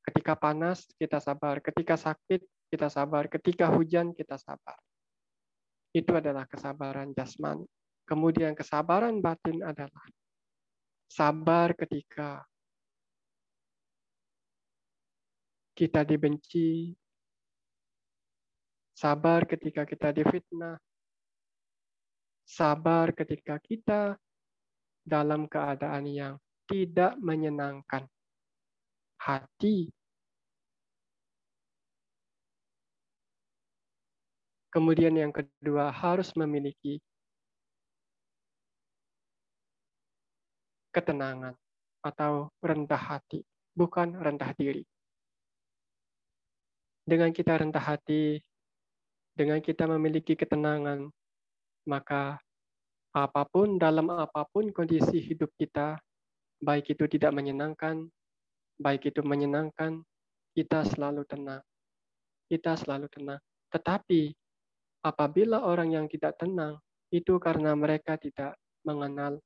Ketika 0.03 0.35
panas, 0.35 0.83
kita 0.99 1.23
sabar. 1.23 1.63
Ketika 1.63 1.95
sakit, 1.95 2.43
kita 2.67 2.91
sabar. 2.91 3.31
Ketika 3.31 3.71
hujan, 3.71 4.11
kita 4.11 4.35
sabar. 4.35 4.75
Itu 5.95 6.19
adalah 6.19 6.43
kesabaran 6.43 7.15
jasmani. 7.15 7.63
Kemudian 8.03 8.51
kesabaran 8.51 9.23
batin 9.23 9.63
adalah 9.63 10.03
sabar 11.07 11.71
ketika 11.75 12.43
kita 15.75 16.03
dibenci, 16.03 16.91
sabar 18.91 19.47
ketika 19.47 19.87
kita 19.87 20.11
difitnah, 20.11 20.75
sabar 22.51 23.15
ketika 23.15 23.55
kita 23.63 24.19
dalam 25.07 25.47
keadaan 25.47 26.03
yang 26.11 26.33
tidak 26.67 27.15
menyenangkan 27.23 28.03
hati. 29.23 29.87
Kemudian 34.71 35.15
yang 35.15 35.31
kedua 35.31 35.91
harus 35.91 36.31
memiliki 36.35 36.99
ketenangan 40.91 41.55
atau 42.03 42.51
rendah 42.59 42.99
hati, 42.99 43.43
bukan 43.75 44.15
rendah 44.15 44.51
diri 44.55 44.83
dengan 47.11 47.33
kita 47.33 47.59
rendah 47.59 47.81
hati, 47.81 48.39
dengan 49.33 49.59
kita 49.59 49.89
memiliki 49.89 50.37
ketenangan, 50.37 51.09
maka 51.85 52.37
apa 53.11 53.43
pun 53.49 53.75
dalam 53.75 54.07
apa 54.13 54.47
pun 54.47 54.71
kondisi 54.71 55.19
hidup 55.19 55.51
kita, 55.59 55.99
baik 56.63 56.95
itu 56.95 57.05
tidak 57.11 57.35
menyenangkan, 57.35 58.07
baik 58.79 59.11
itu 59.11 59.19
menyenangkan, 59.25 59.99
kita 60.55 60.87
selalu 60.87 61.27
tenang. 61.27 61.63
Kita 62.47 62.75
selalu 62.75 63.07
tenang. 63.11 63.39
Tetapi 63.71 64.31
apabila 65.03 65.63
orang 65.63 65.95
yang 65.95 66.05
tidak 66.07 66.39
tenang, 66.39 66.79
itu 67.11 67.35
karena 67.39 67.75
mereka 67.75 68.15
tidak 68.15 68.55
mengenal 68.87 69.39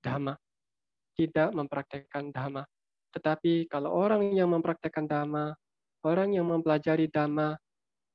dhamma, 0.00 0.34
tidak 1.16 1.52
mempraktekkan 1.52 2.32
dhamma. 2.32 2.64
Tetapi 3.12 3.68
kalau 3.68 3.92
orang 3.92 4.32
yang 4.32 4.52
mempraktekkan 4.52 5.04
dhamma, 5.08 5.52
orang 6.04 6.32
yang 6.36 6.48
mempelajari 6.48 7.08
dhamma, 7.12 7.56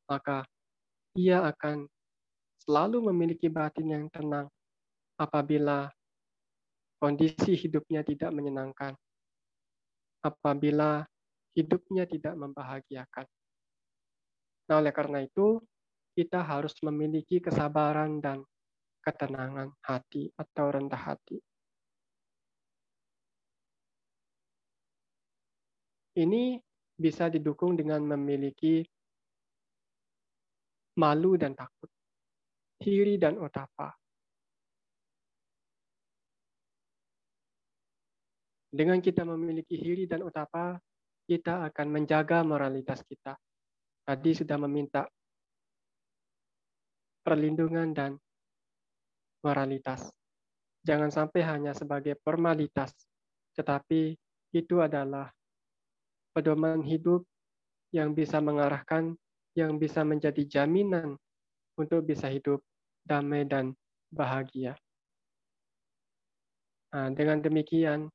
maka 0.10 0.46
ia 1.18 1.46
akan 1.46 1.86
selalu 2.62 3.10
memiliki 3.10 3.50
batin 3.50 3.90
yang 3.90 4.06
tenang 4.14 4.46
apabila 5.18 5.90
kondisi 7.02 7.58
hidupnya 7.58 8.06
tidak 8.06 8.30
menyenangkan, 8.30 8.94
apabila 10.22 11.02
hidupnya 11.58 12.06
tidak 12.06 12.38
membahagiakan. 12.38 13.26
Nah, 14.70 14.76
oleh 14.78 14.94
karena 14.94 15.26
itu, 15.26 15.58
kita 16.14 16.46
harus 16.46 16.78
memiliki 16.86 17.42
kesabaran 17.42 18.22
dan 18.22 18.46
ketenangan 19.02 19.74
hati 19.82 20.30
atau 20.38 20.66
rendah 20.70 21.02
hati. 21.02 21.42
Ini 26.12 26.60
bisa 27.00 27.32
didukung 27.32 27.74
dengan 27.74 28.04
memiliki 28.04 28.84
malu 31.00 31.40
dan 31.40 31.56
takut, 31.56 31.88
hiri 32.82 33.16
dan 33.22 33.38
otapa. 33.38 33.94
Dengan 38.72 39.04
kita 39.04 39.28
memiliki 39.28 39.76
hiri 39.76 40.08
dan 40.08 40.24
otapa, 40.24 40.80
kita 41.28 41.68
akan 41.70 41.88
menjaga 41.92 42.42
moralitas 42.42 43.04
kita. 43.04 43.36
Tadi 44.02 44.32
sudah 44.34 44.58
meminta 44.58 45.06
perlindungan 47.22 47.94
dan 47.94 48.12
moralitas. 49.46 50.10
Jangan 50.82 51.14
sampai 51.14 51.42
hanya 51.46 51.78
sebagai 51.78 52.18
formalitas, 52.26 52.90
tetapi 53.54 54.18
itu 54.56 54.76
adalah 54.82 55.30
pedoman 56.34 56.82
hidup 56.82 57.22
yang 57.94 58.16
bisa 58.16 58.42
mengarahkan, 58.42 59.14
yang 59.54 59.78
bisa 59.78 60.02
menjadi 60.02 60.42
jaminan 60.48 61.20
untuk 61.76 62.08
bisa 62.08 62.32
hidup 62.32 62.64
damai 63.06 63.48
dan 63.48 63.74
bahagia. 64.12 64.76
Nah, 66.92 67.08
dengan 67.16 67.40
demikian, 67.40 68.12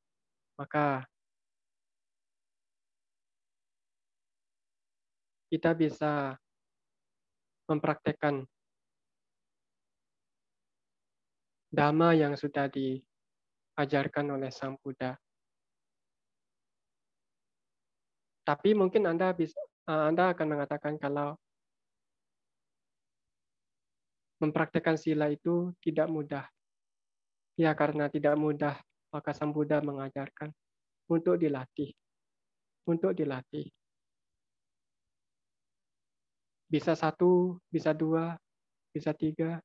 maka 0.60 1.08
kita 5.48 5.72
bisa 5.72 6.36
mempraktekkan 7.66 8.44
dhamma 11.72 12.12
yang 12.14 12.36
sudah 12.36 12.68
diajarkan 12.68 14.26
oleh 14.36 14.52
Sang 14.52 14.76
Buddha. 14.80 15.16
Tapi 18.46 18.78
mungkin 18.78 19.10
Anda 19.10 19.34
bisa 19.34 19.58
eh, 19.90 20.04
Anda 20.12 20.30
akan 20.30 20.46
mengatakan 20.54 20.94
kalau 21.02 21.34
mempraktekkan 24.42 24.98
sila 24.98 25.30
itu 25.32 25.72
tidak 25.80 26.08
mudah. 26.10 26.44
Ya 27.56 27.72
karena 27.72 28.12
tidak 28.12 28.36
mudah, 28.36 28.76
maka 29.12 29.32
Sang 29.32 29.52
Buddha 29.52 29.80
mengajarkan 29.80 30.52
untuk 31.08 31.40
dilatih. 31.40 31.92
Untuk 32.84 33.16
dilatih. 33.16 33.66
Bisa 36.66 36.92
satu, 36.98 37.56
bisa 37.70 37.94
dua, 37.96 38.36
bisa 38.92 39.14
tiga, 39.16 39.62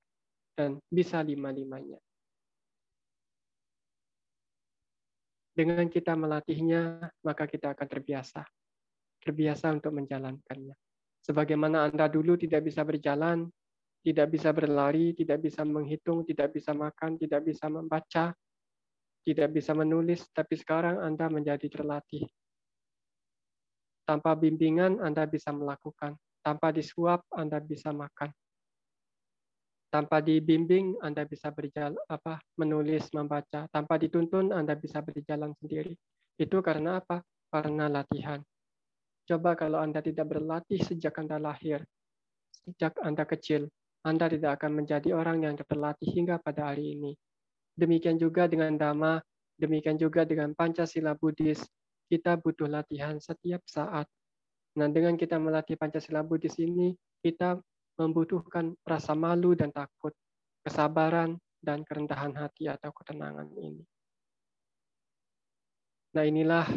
dan 0.55 0.79
bisa 0.87 1.19
lima-limanya. 1.19 1.99
Dengan 5.51 5.91
kita 5.91 6.15
melatihnya, 6.15 7.11
maka 7.25 7.43
kita 7.49 7.75
akan 7.75 7.87
terbiasa 7.89 8.45
terbiasa 9.21 9.69
untuk 9.71 9.93
menjalankannya. 9.93 10.73
Sebagaimana 11.21 11.85
Anda 11.87 12.09
dulu 12.09 12.33
tidak 12.33 12.65
bisa 12.65 12.81
berjalan, 12.81 13.45
tidak 14.01 14.33
bisa 14.33 14.49
berlari, 14.49 15.13
tidak 15.13 15.45
bisa 15.45 15.61
menghitung, 15.61 16.25
tidak 16.25 16.57
bisa 16.57 16.73
makan, 16.73 17.21
tidak 17.21 17.45
bisa 17.45 17.69
membaca, 17.69 18.33
tidak 19.21 19.49
bisa 19.53 19.77
menulis, 19.77 20.25
tapi 20.33 20.57
sekarang 20.57 20.97
Anda 20.97 21.29
menjadi 21.29 21.69
terlatih. 21.69 22.25
Tanpa 24.01 24.33
bimbingan 24.33 24.97
Anda 24.97 25.29
bisa 25.29 25.53
melakukan, 25.53 26.17
tanpa 26.41 26.73
disuap 26.73 27.29
Anda 27.29 27.61
bisa 27.61 27.93
makan. 27.93 28.33
Tanpa 29.91 30.23
dibimbing 30.23 30.97
Anda 31.03 31.27
bisa 31.27 31.51
berjalan 31.51 31.99
apa 32.07 32.39
menulis, 32.57 33.11
membaca, 33.13 33.67
tanpa 33.69 33.99
dituntun 33.99 34.49
Anda 34.55 34.73
bisa 34.73 35.03
berjalan 35.03 35.53
sendiri. 35.59 35.93
Itu 36.39 36.63
karena 36.63 37.03
apa? 37.03 37.21
Karena 37.51 37.91
latihan. 37.91 38.41
Coba 39.27 39.53
kalau 39.53 39.83
Anda 39.83 40.01
tidak 40.01 40.31
berlatih 40.31 40.81
sejak 40.81 41.13
Anda 41.19 41.37
lahir, 41.37 41.83
sejak 42.65 42.97
Anda 43.03 43.27
kecil, 43.27 43.67
Anda 44.01 44.29
tidak 44.29 44.61
akan 44.61 44.83
menjadi 44.83 45.13
orang 45.13 45.45
yang 45.45 45.55
terlatih 45.57 46.09
hingga 46.09 46.41
pada 46.41 46.73
hari 46.73 46.97
ini. 46.97 47.13
Demikian 47.77 48.17
juga 48.17 48.49
dengan 48.49 48.73
Dhamma, 48.75 49.21
demikian 49.61 49.95
juga 49.95 50.25
dengan 50.25 50.57
Pancasila 50.57 51.13
Buddhis, 51.13 51.61
kita 52.09 52.35
butuh 52.37 52.67
latihan 52.67 53.21
setiap 53.21 53.61
saat. 53.69 54.09
Nah, 54.75 54.87
dengan 54.89 55.15
kita 55.15 55.37
melatih 55.37 55.77
Pancasila 55.77 56.25
Buddhis 56.25 56.57
ini, 56.57 56.97
kita 57.21 57.61
membutuhkan 57.99 58.73
rasa 58.87 59.13
malu 59.13 59.53
dan 59.53 59.69
takut. 59.69 60.13
kesabaran, 60.61 61.41
dan 61.61 61.85
kerendahan 61.85 62.33
hati 62.33 62.65
atau 62.65 62.89
ketenangan 62.89 63.53
ini. 63.53 63.85
Nah 66.11 66.25
inilah 66.27 66.67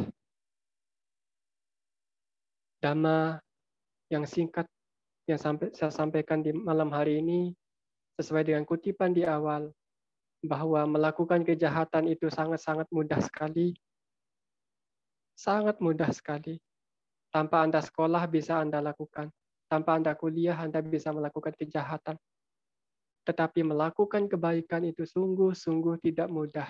dhamma 2.78 3.40
yang 4.12 4.28
singkat 4.28 4.68
yang 5.24 5.40
saya 5.40 5.88
sampaikan 5.88 6.44
di 6.44 6.52
malam 6.52 6.92
hari 6.92 7.24
ini 7.24 7.56
sesuai 8.20 8.44
dengan 8.44 8.68
kutipan 8.68 9.16
di 9.16 9.24
awal 9.24 9.72
bahwa 10.44 10.84
melakukan 10.84 11.40
kejahatan 11.40 12.12
itu 12.12 12.28
sangat-sangat 12.28 12.84
mudah 12.92 13.16
sekali. 13.24 13.72
Sangat 15.32 15.80
mudah 15.80 16.12
sekali. 16.12 16.60
Tanpa 17.32 17.64
Anda 17.64 17.80
sekolah 17.80 18.28
bisa 18.28 18.60
Anda 18.60 18.84
lakukan. 18.84 19.32
Tanpa 19.66 19.96
Anda 19.96 20.12
kuliah 20.12 20.54
Anda 20.60 20.84
bisa 20.84 21.10
melakukan 21.10 21.56
kejahatan. 21.56 22.20
Tetapi 23.24 23.64
melakukan 23.64 24.28
kebaikan 24.28 24.84
itu 24.84 25.08
sungguh-sungguh 25.08 26.04
tidak 26.04 26.28
mudah. 26.28 26.68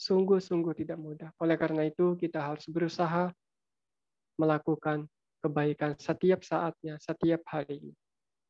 Sungguh-sungguh 0.00 0.72
tidak 0.72 0.96
mudah. 0.96 1.28
Oleh 1.38 1.60
karena 1.60 1.84
itu 1.84 2.16
kita 2.16 2.40
harus 2.40 2.64
berusaha 2.66 3.28
melakukan 4.40 5.06
kebaikan 5.44 5.92
setiap 6.00 6.40
saatnya, 6.40 6.96
setiap 6.96 7.44
harinya. 7.52 7.92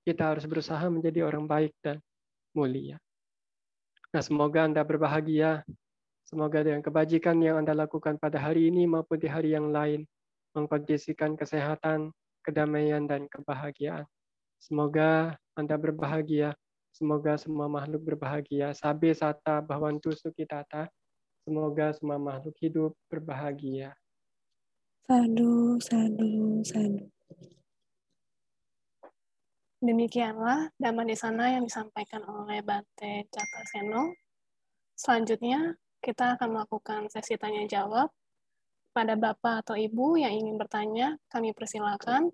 Kita 0.07 0.30
harus 0.30 0.46
berusaha 0.46 0.87
menjadi 0.87 1.26
orang 1.26 1.50
baik 1.50 1.74
dan 1.83 1.98
mulia. 2.54 3.02
Nah, 4.14 4.22
semoga 4.22 4.62
Anda 4.62 4.87
berbahagia. 4.87 5.66
Semoga 6.22 6.62
dengan 6.62 6.87
kebajikan 6.87 7.42
yang 7.42 7.59
Anda 7.59 7.74
lakukan 7.74 8.16
pada 8.22 8.38
hari 8.38 8.70
ini 8.70 8.87
maupun 8.87 9.18
di 9.18 9.26
hari 9.26 9.52
yang 9.59 9.74
lain, 9.74 10.07
mengkondisikan 10.54 11.35
kesehatan, 11.35 12.14
kedamaian, 12.46 13.11
dan 13.11 13.26
kebahagiaan. 13.26 14.07
Semoga 14.62 15.35
Anda 15.59 15.74
berbahagia. 15.74 16.54
Semoga 16.94 17.35
semua 17.35 17.66
makhluk 17.66 18.14
berbahagia. 18.14 18.70
Sabe 18.70 19.11
sata 19.11 19.59
bahwantu 19.59 20.14
sukitata. 20.14 20.87
Semoga 21.42 21.90
semua 21.92 22.22
makhluk 22.22 22.54
hidup 22.62 22.94
berbahagia. 23.11 23.92
Sadu, 25.05 25.77
sadu, 25.85 26.64
sadu. 26.64 27.05
Demikianlah 29.85 30.73
Dhamma 30.81 31.05
sana 31.12 31.53
yang 31.53 31.69
disampaikan 31.69 32.25
oleh 32.25 32.64
Bante 32.64 33.29
Cataseno. 33.29 34.17
Selanjutnya, 34.97 35.77
kita 36.01 36.40
akan 36.40 36.57
melakukan 36.57 37.12
sesi 37.12 37.37
tanya-jawab. 37.37 38.09
Pada 38.97 39.12
Bapak 39.12 39.69
atau 39.69 39.77
Ibu 39.77 40.25
yang 40.25 40.33
ingin 40.33 40.57
bertanya, 40.57 41.21
kami 41.29 41.53
persilakan. 41.53 42.33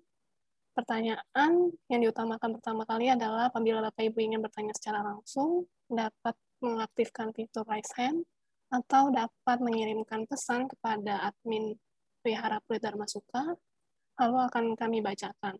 Pertanyaan 0.71 1.75
yang 1.91 1.99
diutamakan 1.99 2.55
pertama 2.55 2.87
kali 2.87 3.11
adalah 3.11 3.51
apabila 3.51 3.83
Bapak 3.91 4.15
Ibu 4.15 4.31
ingin 4.31 4.39
bertanya 4.39 4.71
secara 4.79 5.03
langsung, 5.03 5.67
dapat 5.91 6.39
mengaktifkan 6.63 7.35
fitur 7.35 7.67
raise 7.67 7.91
hand 7.99 8.23
atau 8.71 9.11
dapat 9.11 9.59
mengirimkan 9.59 10.23
pesan 10.23 10.71
kepada 10.71 11.19
admin 11.27 11.75
Wihara 12.21 12.61
Dharma 12.61 13.09
Suka, 13.09 13.57
lalu 14.21 14.37
akan 14.45 14.65
kami 14.77 15.01
bacakan. 15.01 15.57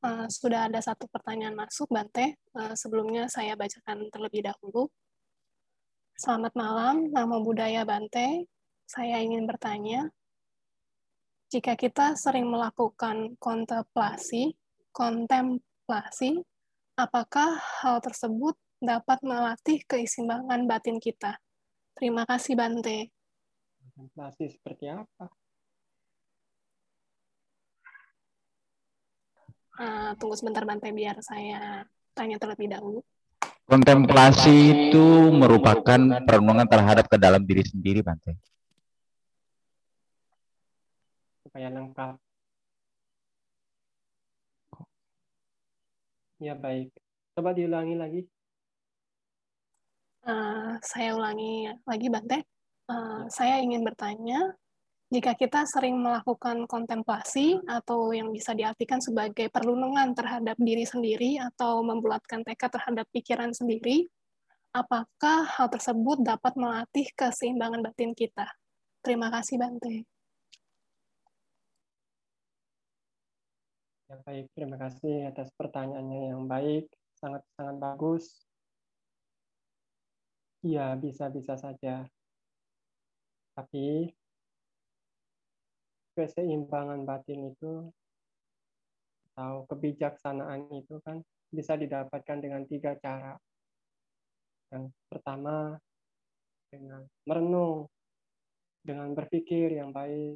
Uh, 0.00 0.24
sudah 0.32 0.64
ada 0.64 0.80
satu 0.80 1.04
pertanyaan 1.12 1.52
masuk, 1.52 1.84
Bante. 1.92 2.40
Uh, 2.56 2.72
sebelumnya 2.72 3.28
saya 3.28 3.52
bacakan 3.52 4.08
terlebih 4.08 4.48
dahulu. 4.48 4.88
Selamat 6.16 6.56
malam, 6.56 7.12
nama 7.12 7.36
budaya 7.36 7.84
Bante. 7.84 8.48
Saya 8.88 9.20
ingin 9.20 9.44
bertanya, 9.44 10.08
jika 11.52 11.76
kita 11.76 12.16
sering 12.16 12.48
melakukan 12.48 13.36
kontemplasi, 13.36 14.56
kontem 14.88 15.60
kontemplasi, 15.90 16.38
apakah 16.94 17.58
hal 17.82 17.98
tersebut 17.98 18.54
dapat 18.78 19.18
melatih 19.26 19.82
keseimbangan 19.90 20.62
batin 20.70 21.02
kita? 21.02 21.34
Terima 21.98 22.22
kasih, 22.22 22.54
Bante. 22.54 23.10
Kontemplasi 23.98 24.54
seperti 24.54 24.86
apa? 24.86 25.26
Uh, 29.82 30.14
tunggu 30.22 30.38
sebentar, 30.38 30.62
Bante, 30.62 30.94
biar 30.94 31.18
saya 31.26 31.82
tanya 32.14 32.38
terlebih 32.38 32.70
dahulu. 32.70 33.02
Kontemplasi 33.66 34.94
itu 34.94 35.34
merupakan 35.34 36.22
perenungan 36.22 36.70
terhadap 36.70 37.10
ke 37.10 37.18
dalam 37.18 37.42
diri 37.42 37.66
sendiri, 37.66 37.98
Bante. 38.06 38.38
Supaya 41.42 41.66
lengkap 41.66 42.29
Ya, 46.40 46.56
baik. 46.56 46.88
Coba 47.36 47.52
diulangi 47.52 48.00
lagi. 48.00 48.24
Uh, 50.24 50.80
saya 50.80 51.12
ulangi 51.12 51.68
lagi, 51.84 52.08
Bante. 52.08 52.48
Uh, 52.88 53.28
saya 53.28 53.60
ingin 53.60 53.84
bertanya, 53.84 54.56
jika 55.12 55.36
kita 55.36 55.68
sering 55.68 56.00
melakukan 56.00 56.64
kontemplasi 56.64 57.60
atau 57.68 58.16
yang 58.16 58.32
bisa 58.32 58.56
diartikan 58.56 59.04
sebagai 59.04 59.52
perlunungan 59.52 60.16
terhadap 60.16 60.56
diri 60.56 60.88
sendiri 60.88 61.36
atau 61.36 61.84
membulatkan 61.84 62.40
tekad 62.40 62.72
terhadap 62.72 63.04
pikiran 63.12 63.52
sendiri, 63.52 64.08
apakah 64.72 65.44
hal 65.44 65.68
tersebut 65.68 66.24
dapat 66.24 66.56
melatih 66.56 67.04
keseimbangan 67.20 67.84
batin 67.84 68.16
kita? 68.16 68.48
Terima 69.04 69.28
kasih, 69.28 69.60
Bante. 69.60 70.08
Ya, 74.10 74.18
baik, 74.26 74.50
terima 74.58 74.74
kasih 74.74 75.30
atas 75.30 75.54
pertanyaannya 75.54 76.34
yang 76.34 76.50
baik, 76.50 76.90
sangat-sangat 77.14 77.78
bagus. 77.78 78.42
Iya, 80.66 80.98
bisa-bisa 80.98 81.54
saja. 81.54 82.10
Tapi 83.54 84.10
keseimbangan 86.18 87.06
batin 87.06 87.54
itu 87.54 87.86
atau 89.30 89.62
kebijaksanaan 89.70 90.66
itu 90.74 90.98
kan 91.06 91.22
bisa 91.54 91.78
didapatkan 91.78 92.38
dengan 92.42 92.66
tiga 92.66 92.98
cara. 92.98 93.38
Yang 94.74 94.90
pertama 95.06 95.78
dengan 96.66 97.06
merenung, 97.30 97.86
dengan 98.82 99.14
berpikir 99.14 99.70
yang 99.70 99.94
baik, 99.94 100.34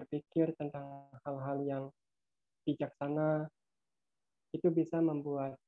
berpikir 0.00 0.56
tentang 0.56 1.12
hal-hal 1.28 1.58
yang 1.68 1.84
bijaksana 2.64 3.52
itu 4.56 4.68
bisa 4.72 4.98
membuat 5.04 5.60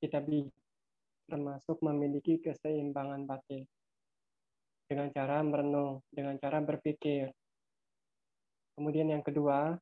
kita 0.00 0.24
termasuk 1.28 1.80
memiliki 1.80 2.40
keseimbangan 2.40 3.24
batin 3.28 3.64
dengan 4.84 5.08
cara 5.12 5.40
merenung, 5.40 6.04
dengan 6.12 6.36
cara 6.36 6.60
berpikir. 6.60 7.32
Kemudian 8.76 9.08
yang 9.08 9.24
kedua, 9.24 9.76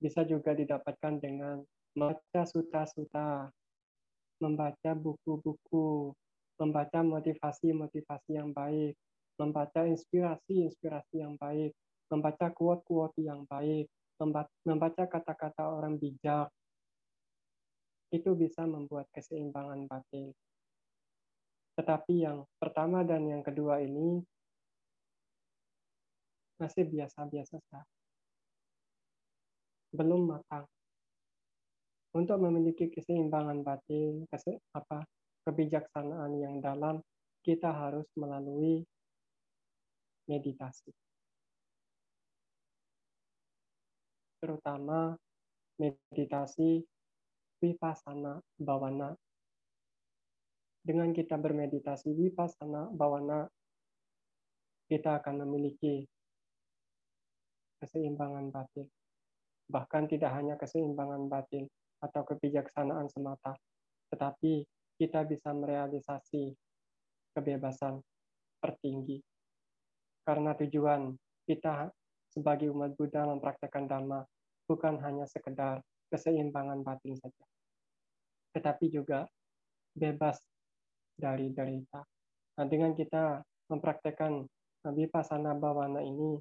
bisa 0.00 0.24
juga 0.24 0.52
didapatkan 0.52 1.20
dengan 1.20 1.64
membaca 1.96 2.42
suta-suta, 2.44 3.48
membaca 4.40 4.90
buku-buku, 4.92 6.12
membaca 6.60 7.00
motivasi-motivasi 7.00 8.30
yang 8.36 8.52
baik, 8.52 8.96
membaca 9.40 9.88
inspirasi-inspirasi 9.88 11.24
yang 11.24 11.40
baik, 11.40 11.72
membaca 12.12 12.52
quote-quote 12.52 13.16
yang 13.24 13.48
baik, 13.48 13.88
membaca 14.68 15.08
kata-kata 15.08 15.64
orang 15.64 15.96
bijak, 15.96 16.52
itu 18.12 18.36
bisa 18.36 18.68
membuat 18.68 19.08
keseimbangan 19.16 19.88
batin. 19.88 20.28
Tetapi 21.80 22.14
yang 22.20 22.44
pertama 22.60 23.00
dan 23.00 23.24
yang 23.24 23.40
kedua 23.40 23.80
ini 23.80 24.20
masih 26.60 26.84
biasa-biasa 26.84 27.56
saja. 27.56 27.80
Belum 29.96 30.28
matang. 30.28 30.68
Untuk 32.12 32.36
memiliki 32.42 32.90
keseimbangan 32.92 33.64
batin, 33.64 34.26
kese, 34.28 34.60
apa, 34.76 35.06
kebijaksanaan 35.46 36.36
yang 36.36 36.58
dalam, 36.60 37.00
kita 37.40 37.70
harus 37.72 38.04
melalui 38.18 38.84
meditasi. 40.30 40.94
Terutama 44.38 45.18
meditasi 45.82 46.86
vipassana 47.58 48.38
bawana. 48.56 49.10
Dengan 50.80 51.12
kita 51.12 51.36
bermeditasi 51.36 52.14
vipassana 52.16 52.88
bawana, 52.88 53.44
kita 54.88 55.20
akan 55.20 55.44
memiliki 55.44 56.08
keseimbangan 57.82 58.48
batin. 58.48 58.88
Bahkan 59.68 60.08
tidak 60.08 60.32
hanya 60.32 60.56
keseimbangan 60.56 61.28
batin 61.28 61.68
atau 62.00 62.24
kebijaksanaan 62.24 63.12
semata, 63.12 63.60
tetapi 64.08 64.64
kita 64.96 65.24
bisa 65.28 65.52
merealisasi 65.52 66.56
kebebasan 67.36 68.00
tertinggi. 68.60 69.20
Karena 70.30 70.54
tujuan 70.54 71.10
kita 71.42 71.90
sebagai 72.30 72.70
umat 72.70 72.94
Buddha 72.94 73.26
mempraktekkan 73.26 73.90
Dhamma 73.90 74.22
bukan 74.70 75.02
hanya 75.02 75.26
sekedar 75.26 75.82
keseimbangan 76.06 76.86
batin 76.86 77.18
saja, 77.18 77.42
tetapi 78.54 78.94
juga 78.94 79.26
bebas 79.90 80.38
dari 81.18 81.50
derita. 81.50 82.06
Nah, 82.54 82.66
dengan 82.70 82.94
kita 82.94 83.42
mempraktekkan 83.74 84.46
vipassana 84.94 85.50
bawana 85.58 85.98
ini, 85.98 86.38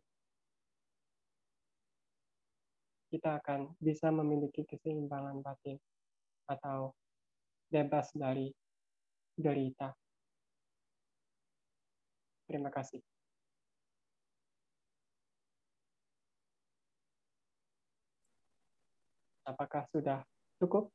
kita 3.09 3.41
akan 3.41 3.73
bisa 3.81 4.13
memiliki 4.13 4.69
keseimbangan 4.69 5.41
batin 5.41 5.81
atau 6.45 6.93
bebas 7.73 8.13
dari 8.13 8.53
derita. 9.33 9.89
Terima 12.45 12.69
kasih. 12.69 13.01
Apakah 19.49 19.89
sudah 19.89 20.21
cukup? 20.61 20.93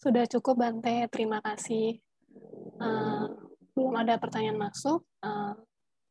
Sudah 0.00 0.24
cukup, 0.24 0.56
Bante. 0.56 1.04
Terima 1.12 1.44
kasih. 1.44 2.00
Uh, 2.80 3.28
belum 3.76 4.00
ada 4.00 4.16
pertanyaan 4.16 4.56
masuk. 4.56 5.04
Uh, 5.20 5.52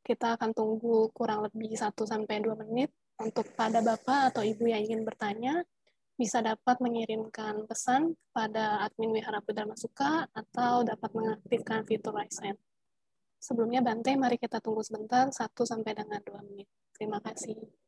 kita 0.05 0.37
akan 0.37 0.53
tunggu 0.53 1.09
kurang 1.17 1.49
lebih 1.49 1.73
1-2 1.73 2.13
menit 2.61 2.93
untuk 3.17 3.49
pada 3.57 3.81
Bapak 3.81 4.33
atau 4.33 4.45
Ibu 4.45 4.69
yang 4.69 4.85
ingin 4.85 5.01
bertanya 5.01 5.65
bisa 6.13 6.45
dapat 6.45 6.77
mengirimkan 6.77 7.65
pesan 7.65 8.13
pada 8.29 8.85
admin 8.85 9.17
Wihara 9.17 9.41
Dharma 9.41 9.73
Suka 9.73 10.29
atau 10.29 10.85
dapat 10.85 11.09
mengaktifkan 11.09 11.81
fitur 11.89 12.13
raise. 12.13 12.53
Sebelumnya 13.41 13.81
Bante, 13.81 14.13
mari 14.13 14.37
kita 14.37 14.61
tunggu 14.61 14.85
sebentar, 14.85 15.27
1 15.27 15.65
sampai 15.65 15.91
dengan 15.97 16.21
2 16.21 16.47
menit. 16.53 16.69
Terima 16.93 17.17
kasih. 17.17 17.82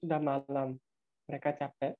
Sudah 0.00 0.20
malam. 0.20 0.76
Mereka 1.26 1.58
capek 1.58 1.96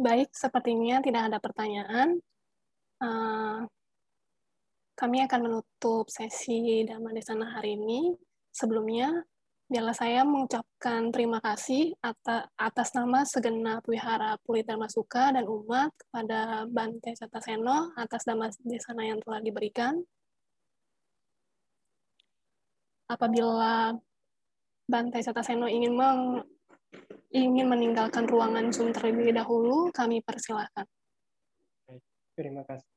Baik, 0.00 0.32
sepertinya 0.32 1.04
tidak 1.04 1.28
ada 1.28 1.36
pertanyaan. 1.36 2.16
Uh, 3.04 3.68
kami 4.96 5.20
akan 5.28 5.40
menutup 5.44 6.08
sesi 6.08 6.88
Dhamma 6.88 7.12
Desana 7.12 7.52
hari 7.52 7.76
ini. 7.76 8.16
Sebelumnya, 8.48 9.12
biarlah 9.68 9.92
saya 9.92 10.24
mengucapkan 10.24 11.12
terima 11.12 11.36
kasih 11.44 11.92
atas, 12.56 12.96
nama 12.96 13.28
segenap 13.28 13.84
Wihara 13.84 14.40
Puri 14.40 14.64
Dharma 14.64 14.88
Suka 14.88 15.36
dan 15.36 15.44
umat 15.44 15.92
kepada 15.92 16.64
Bante 16.64 17.12
Sataseno 17.12 17.92
atas 17.92 18.24
Dhamma 18.24 18.48
Desana 18.64 19.04
yang 19.04 19.20
telah 19.20 19.44
diberikan. 19.44 20.00
Apabila 23.04 23.92
Bante 24.88 25.20
Sataseno 25.20 25.68
ingin 25.68 25.92
meng 25.92 26.40
ingin 27.30 27.70
meninggalkan 27.70 28.26
ruangan 28.26 28.74
Zoom 28.74 28.90
terlebih 28.90 29.30
dahulu, 29.30 29.94
kami 29.94 30.18
persilahkan. 30.26 30.86
Terima 32.34 32.66
kasih. 32.66 32.89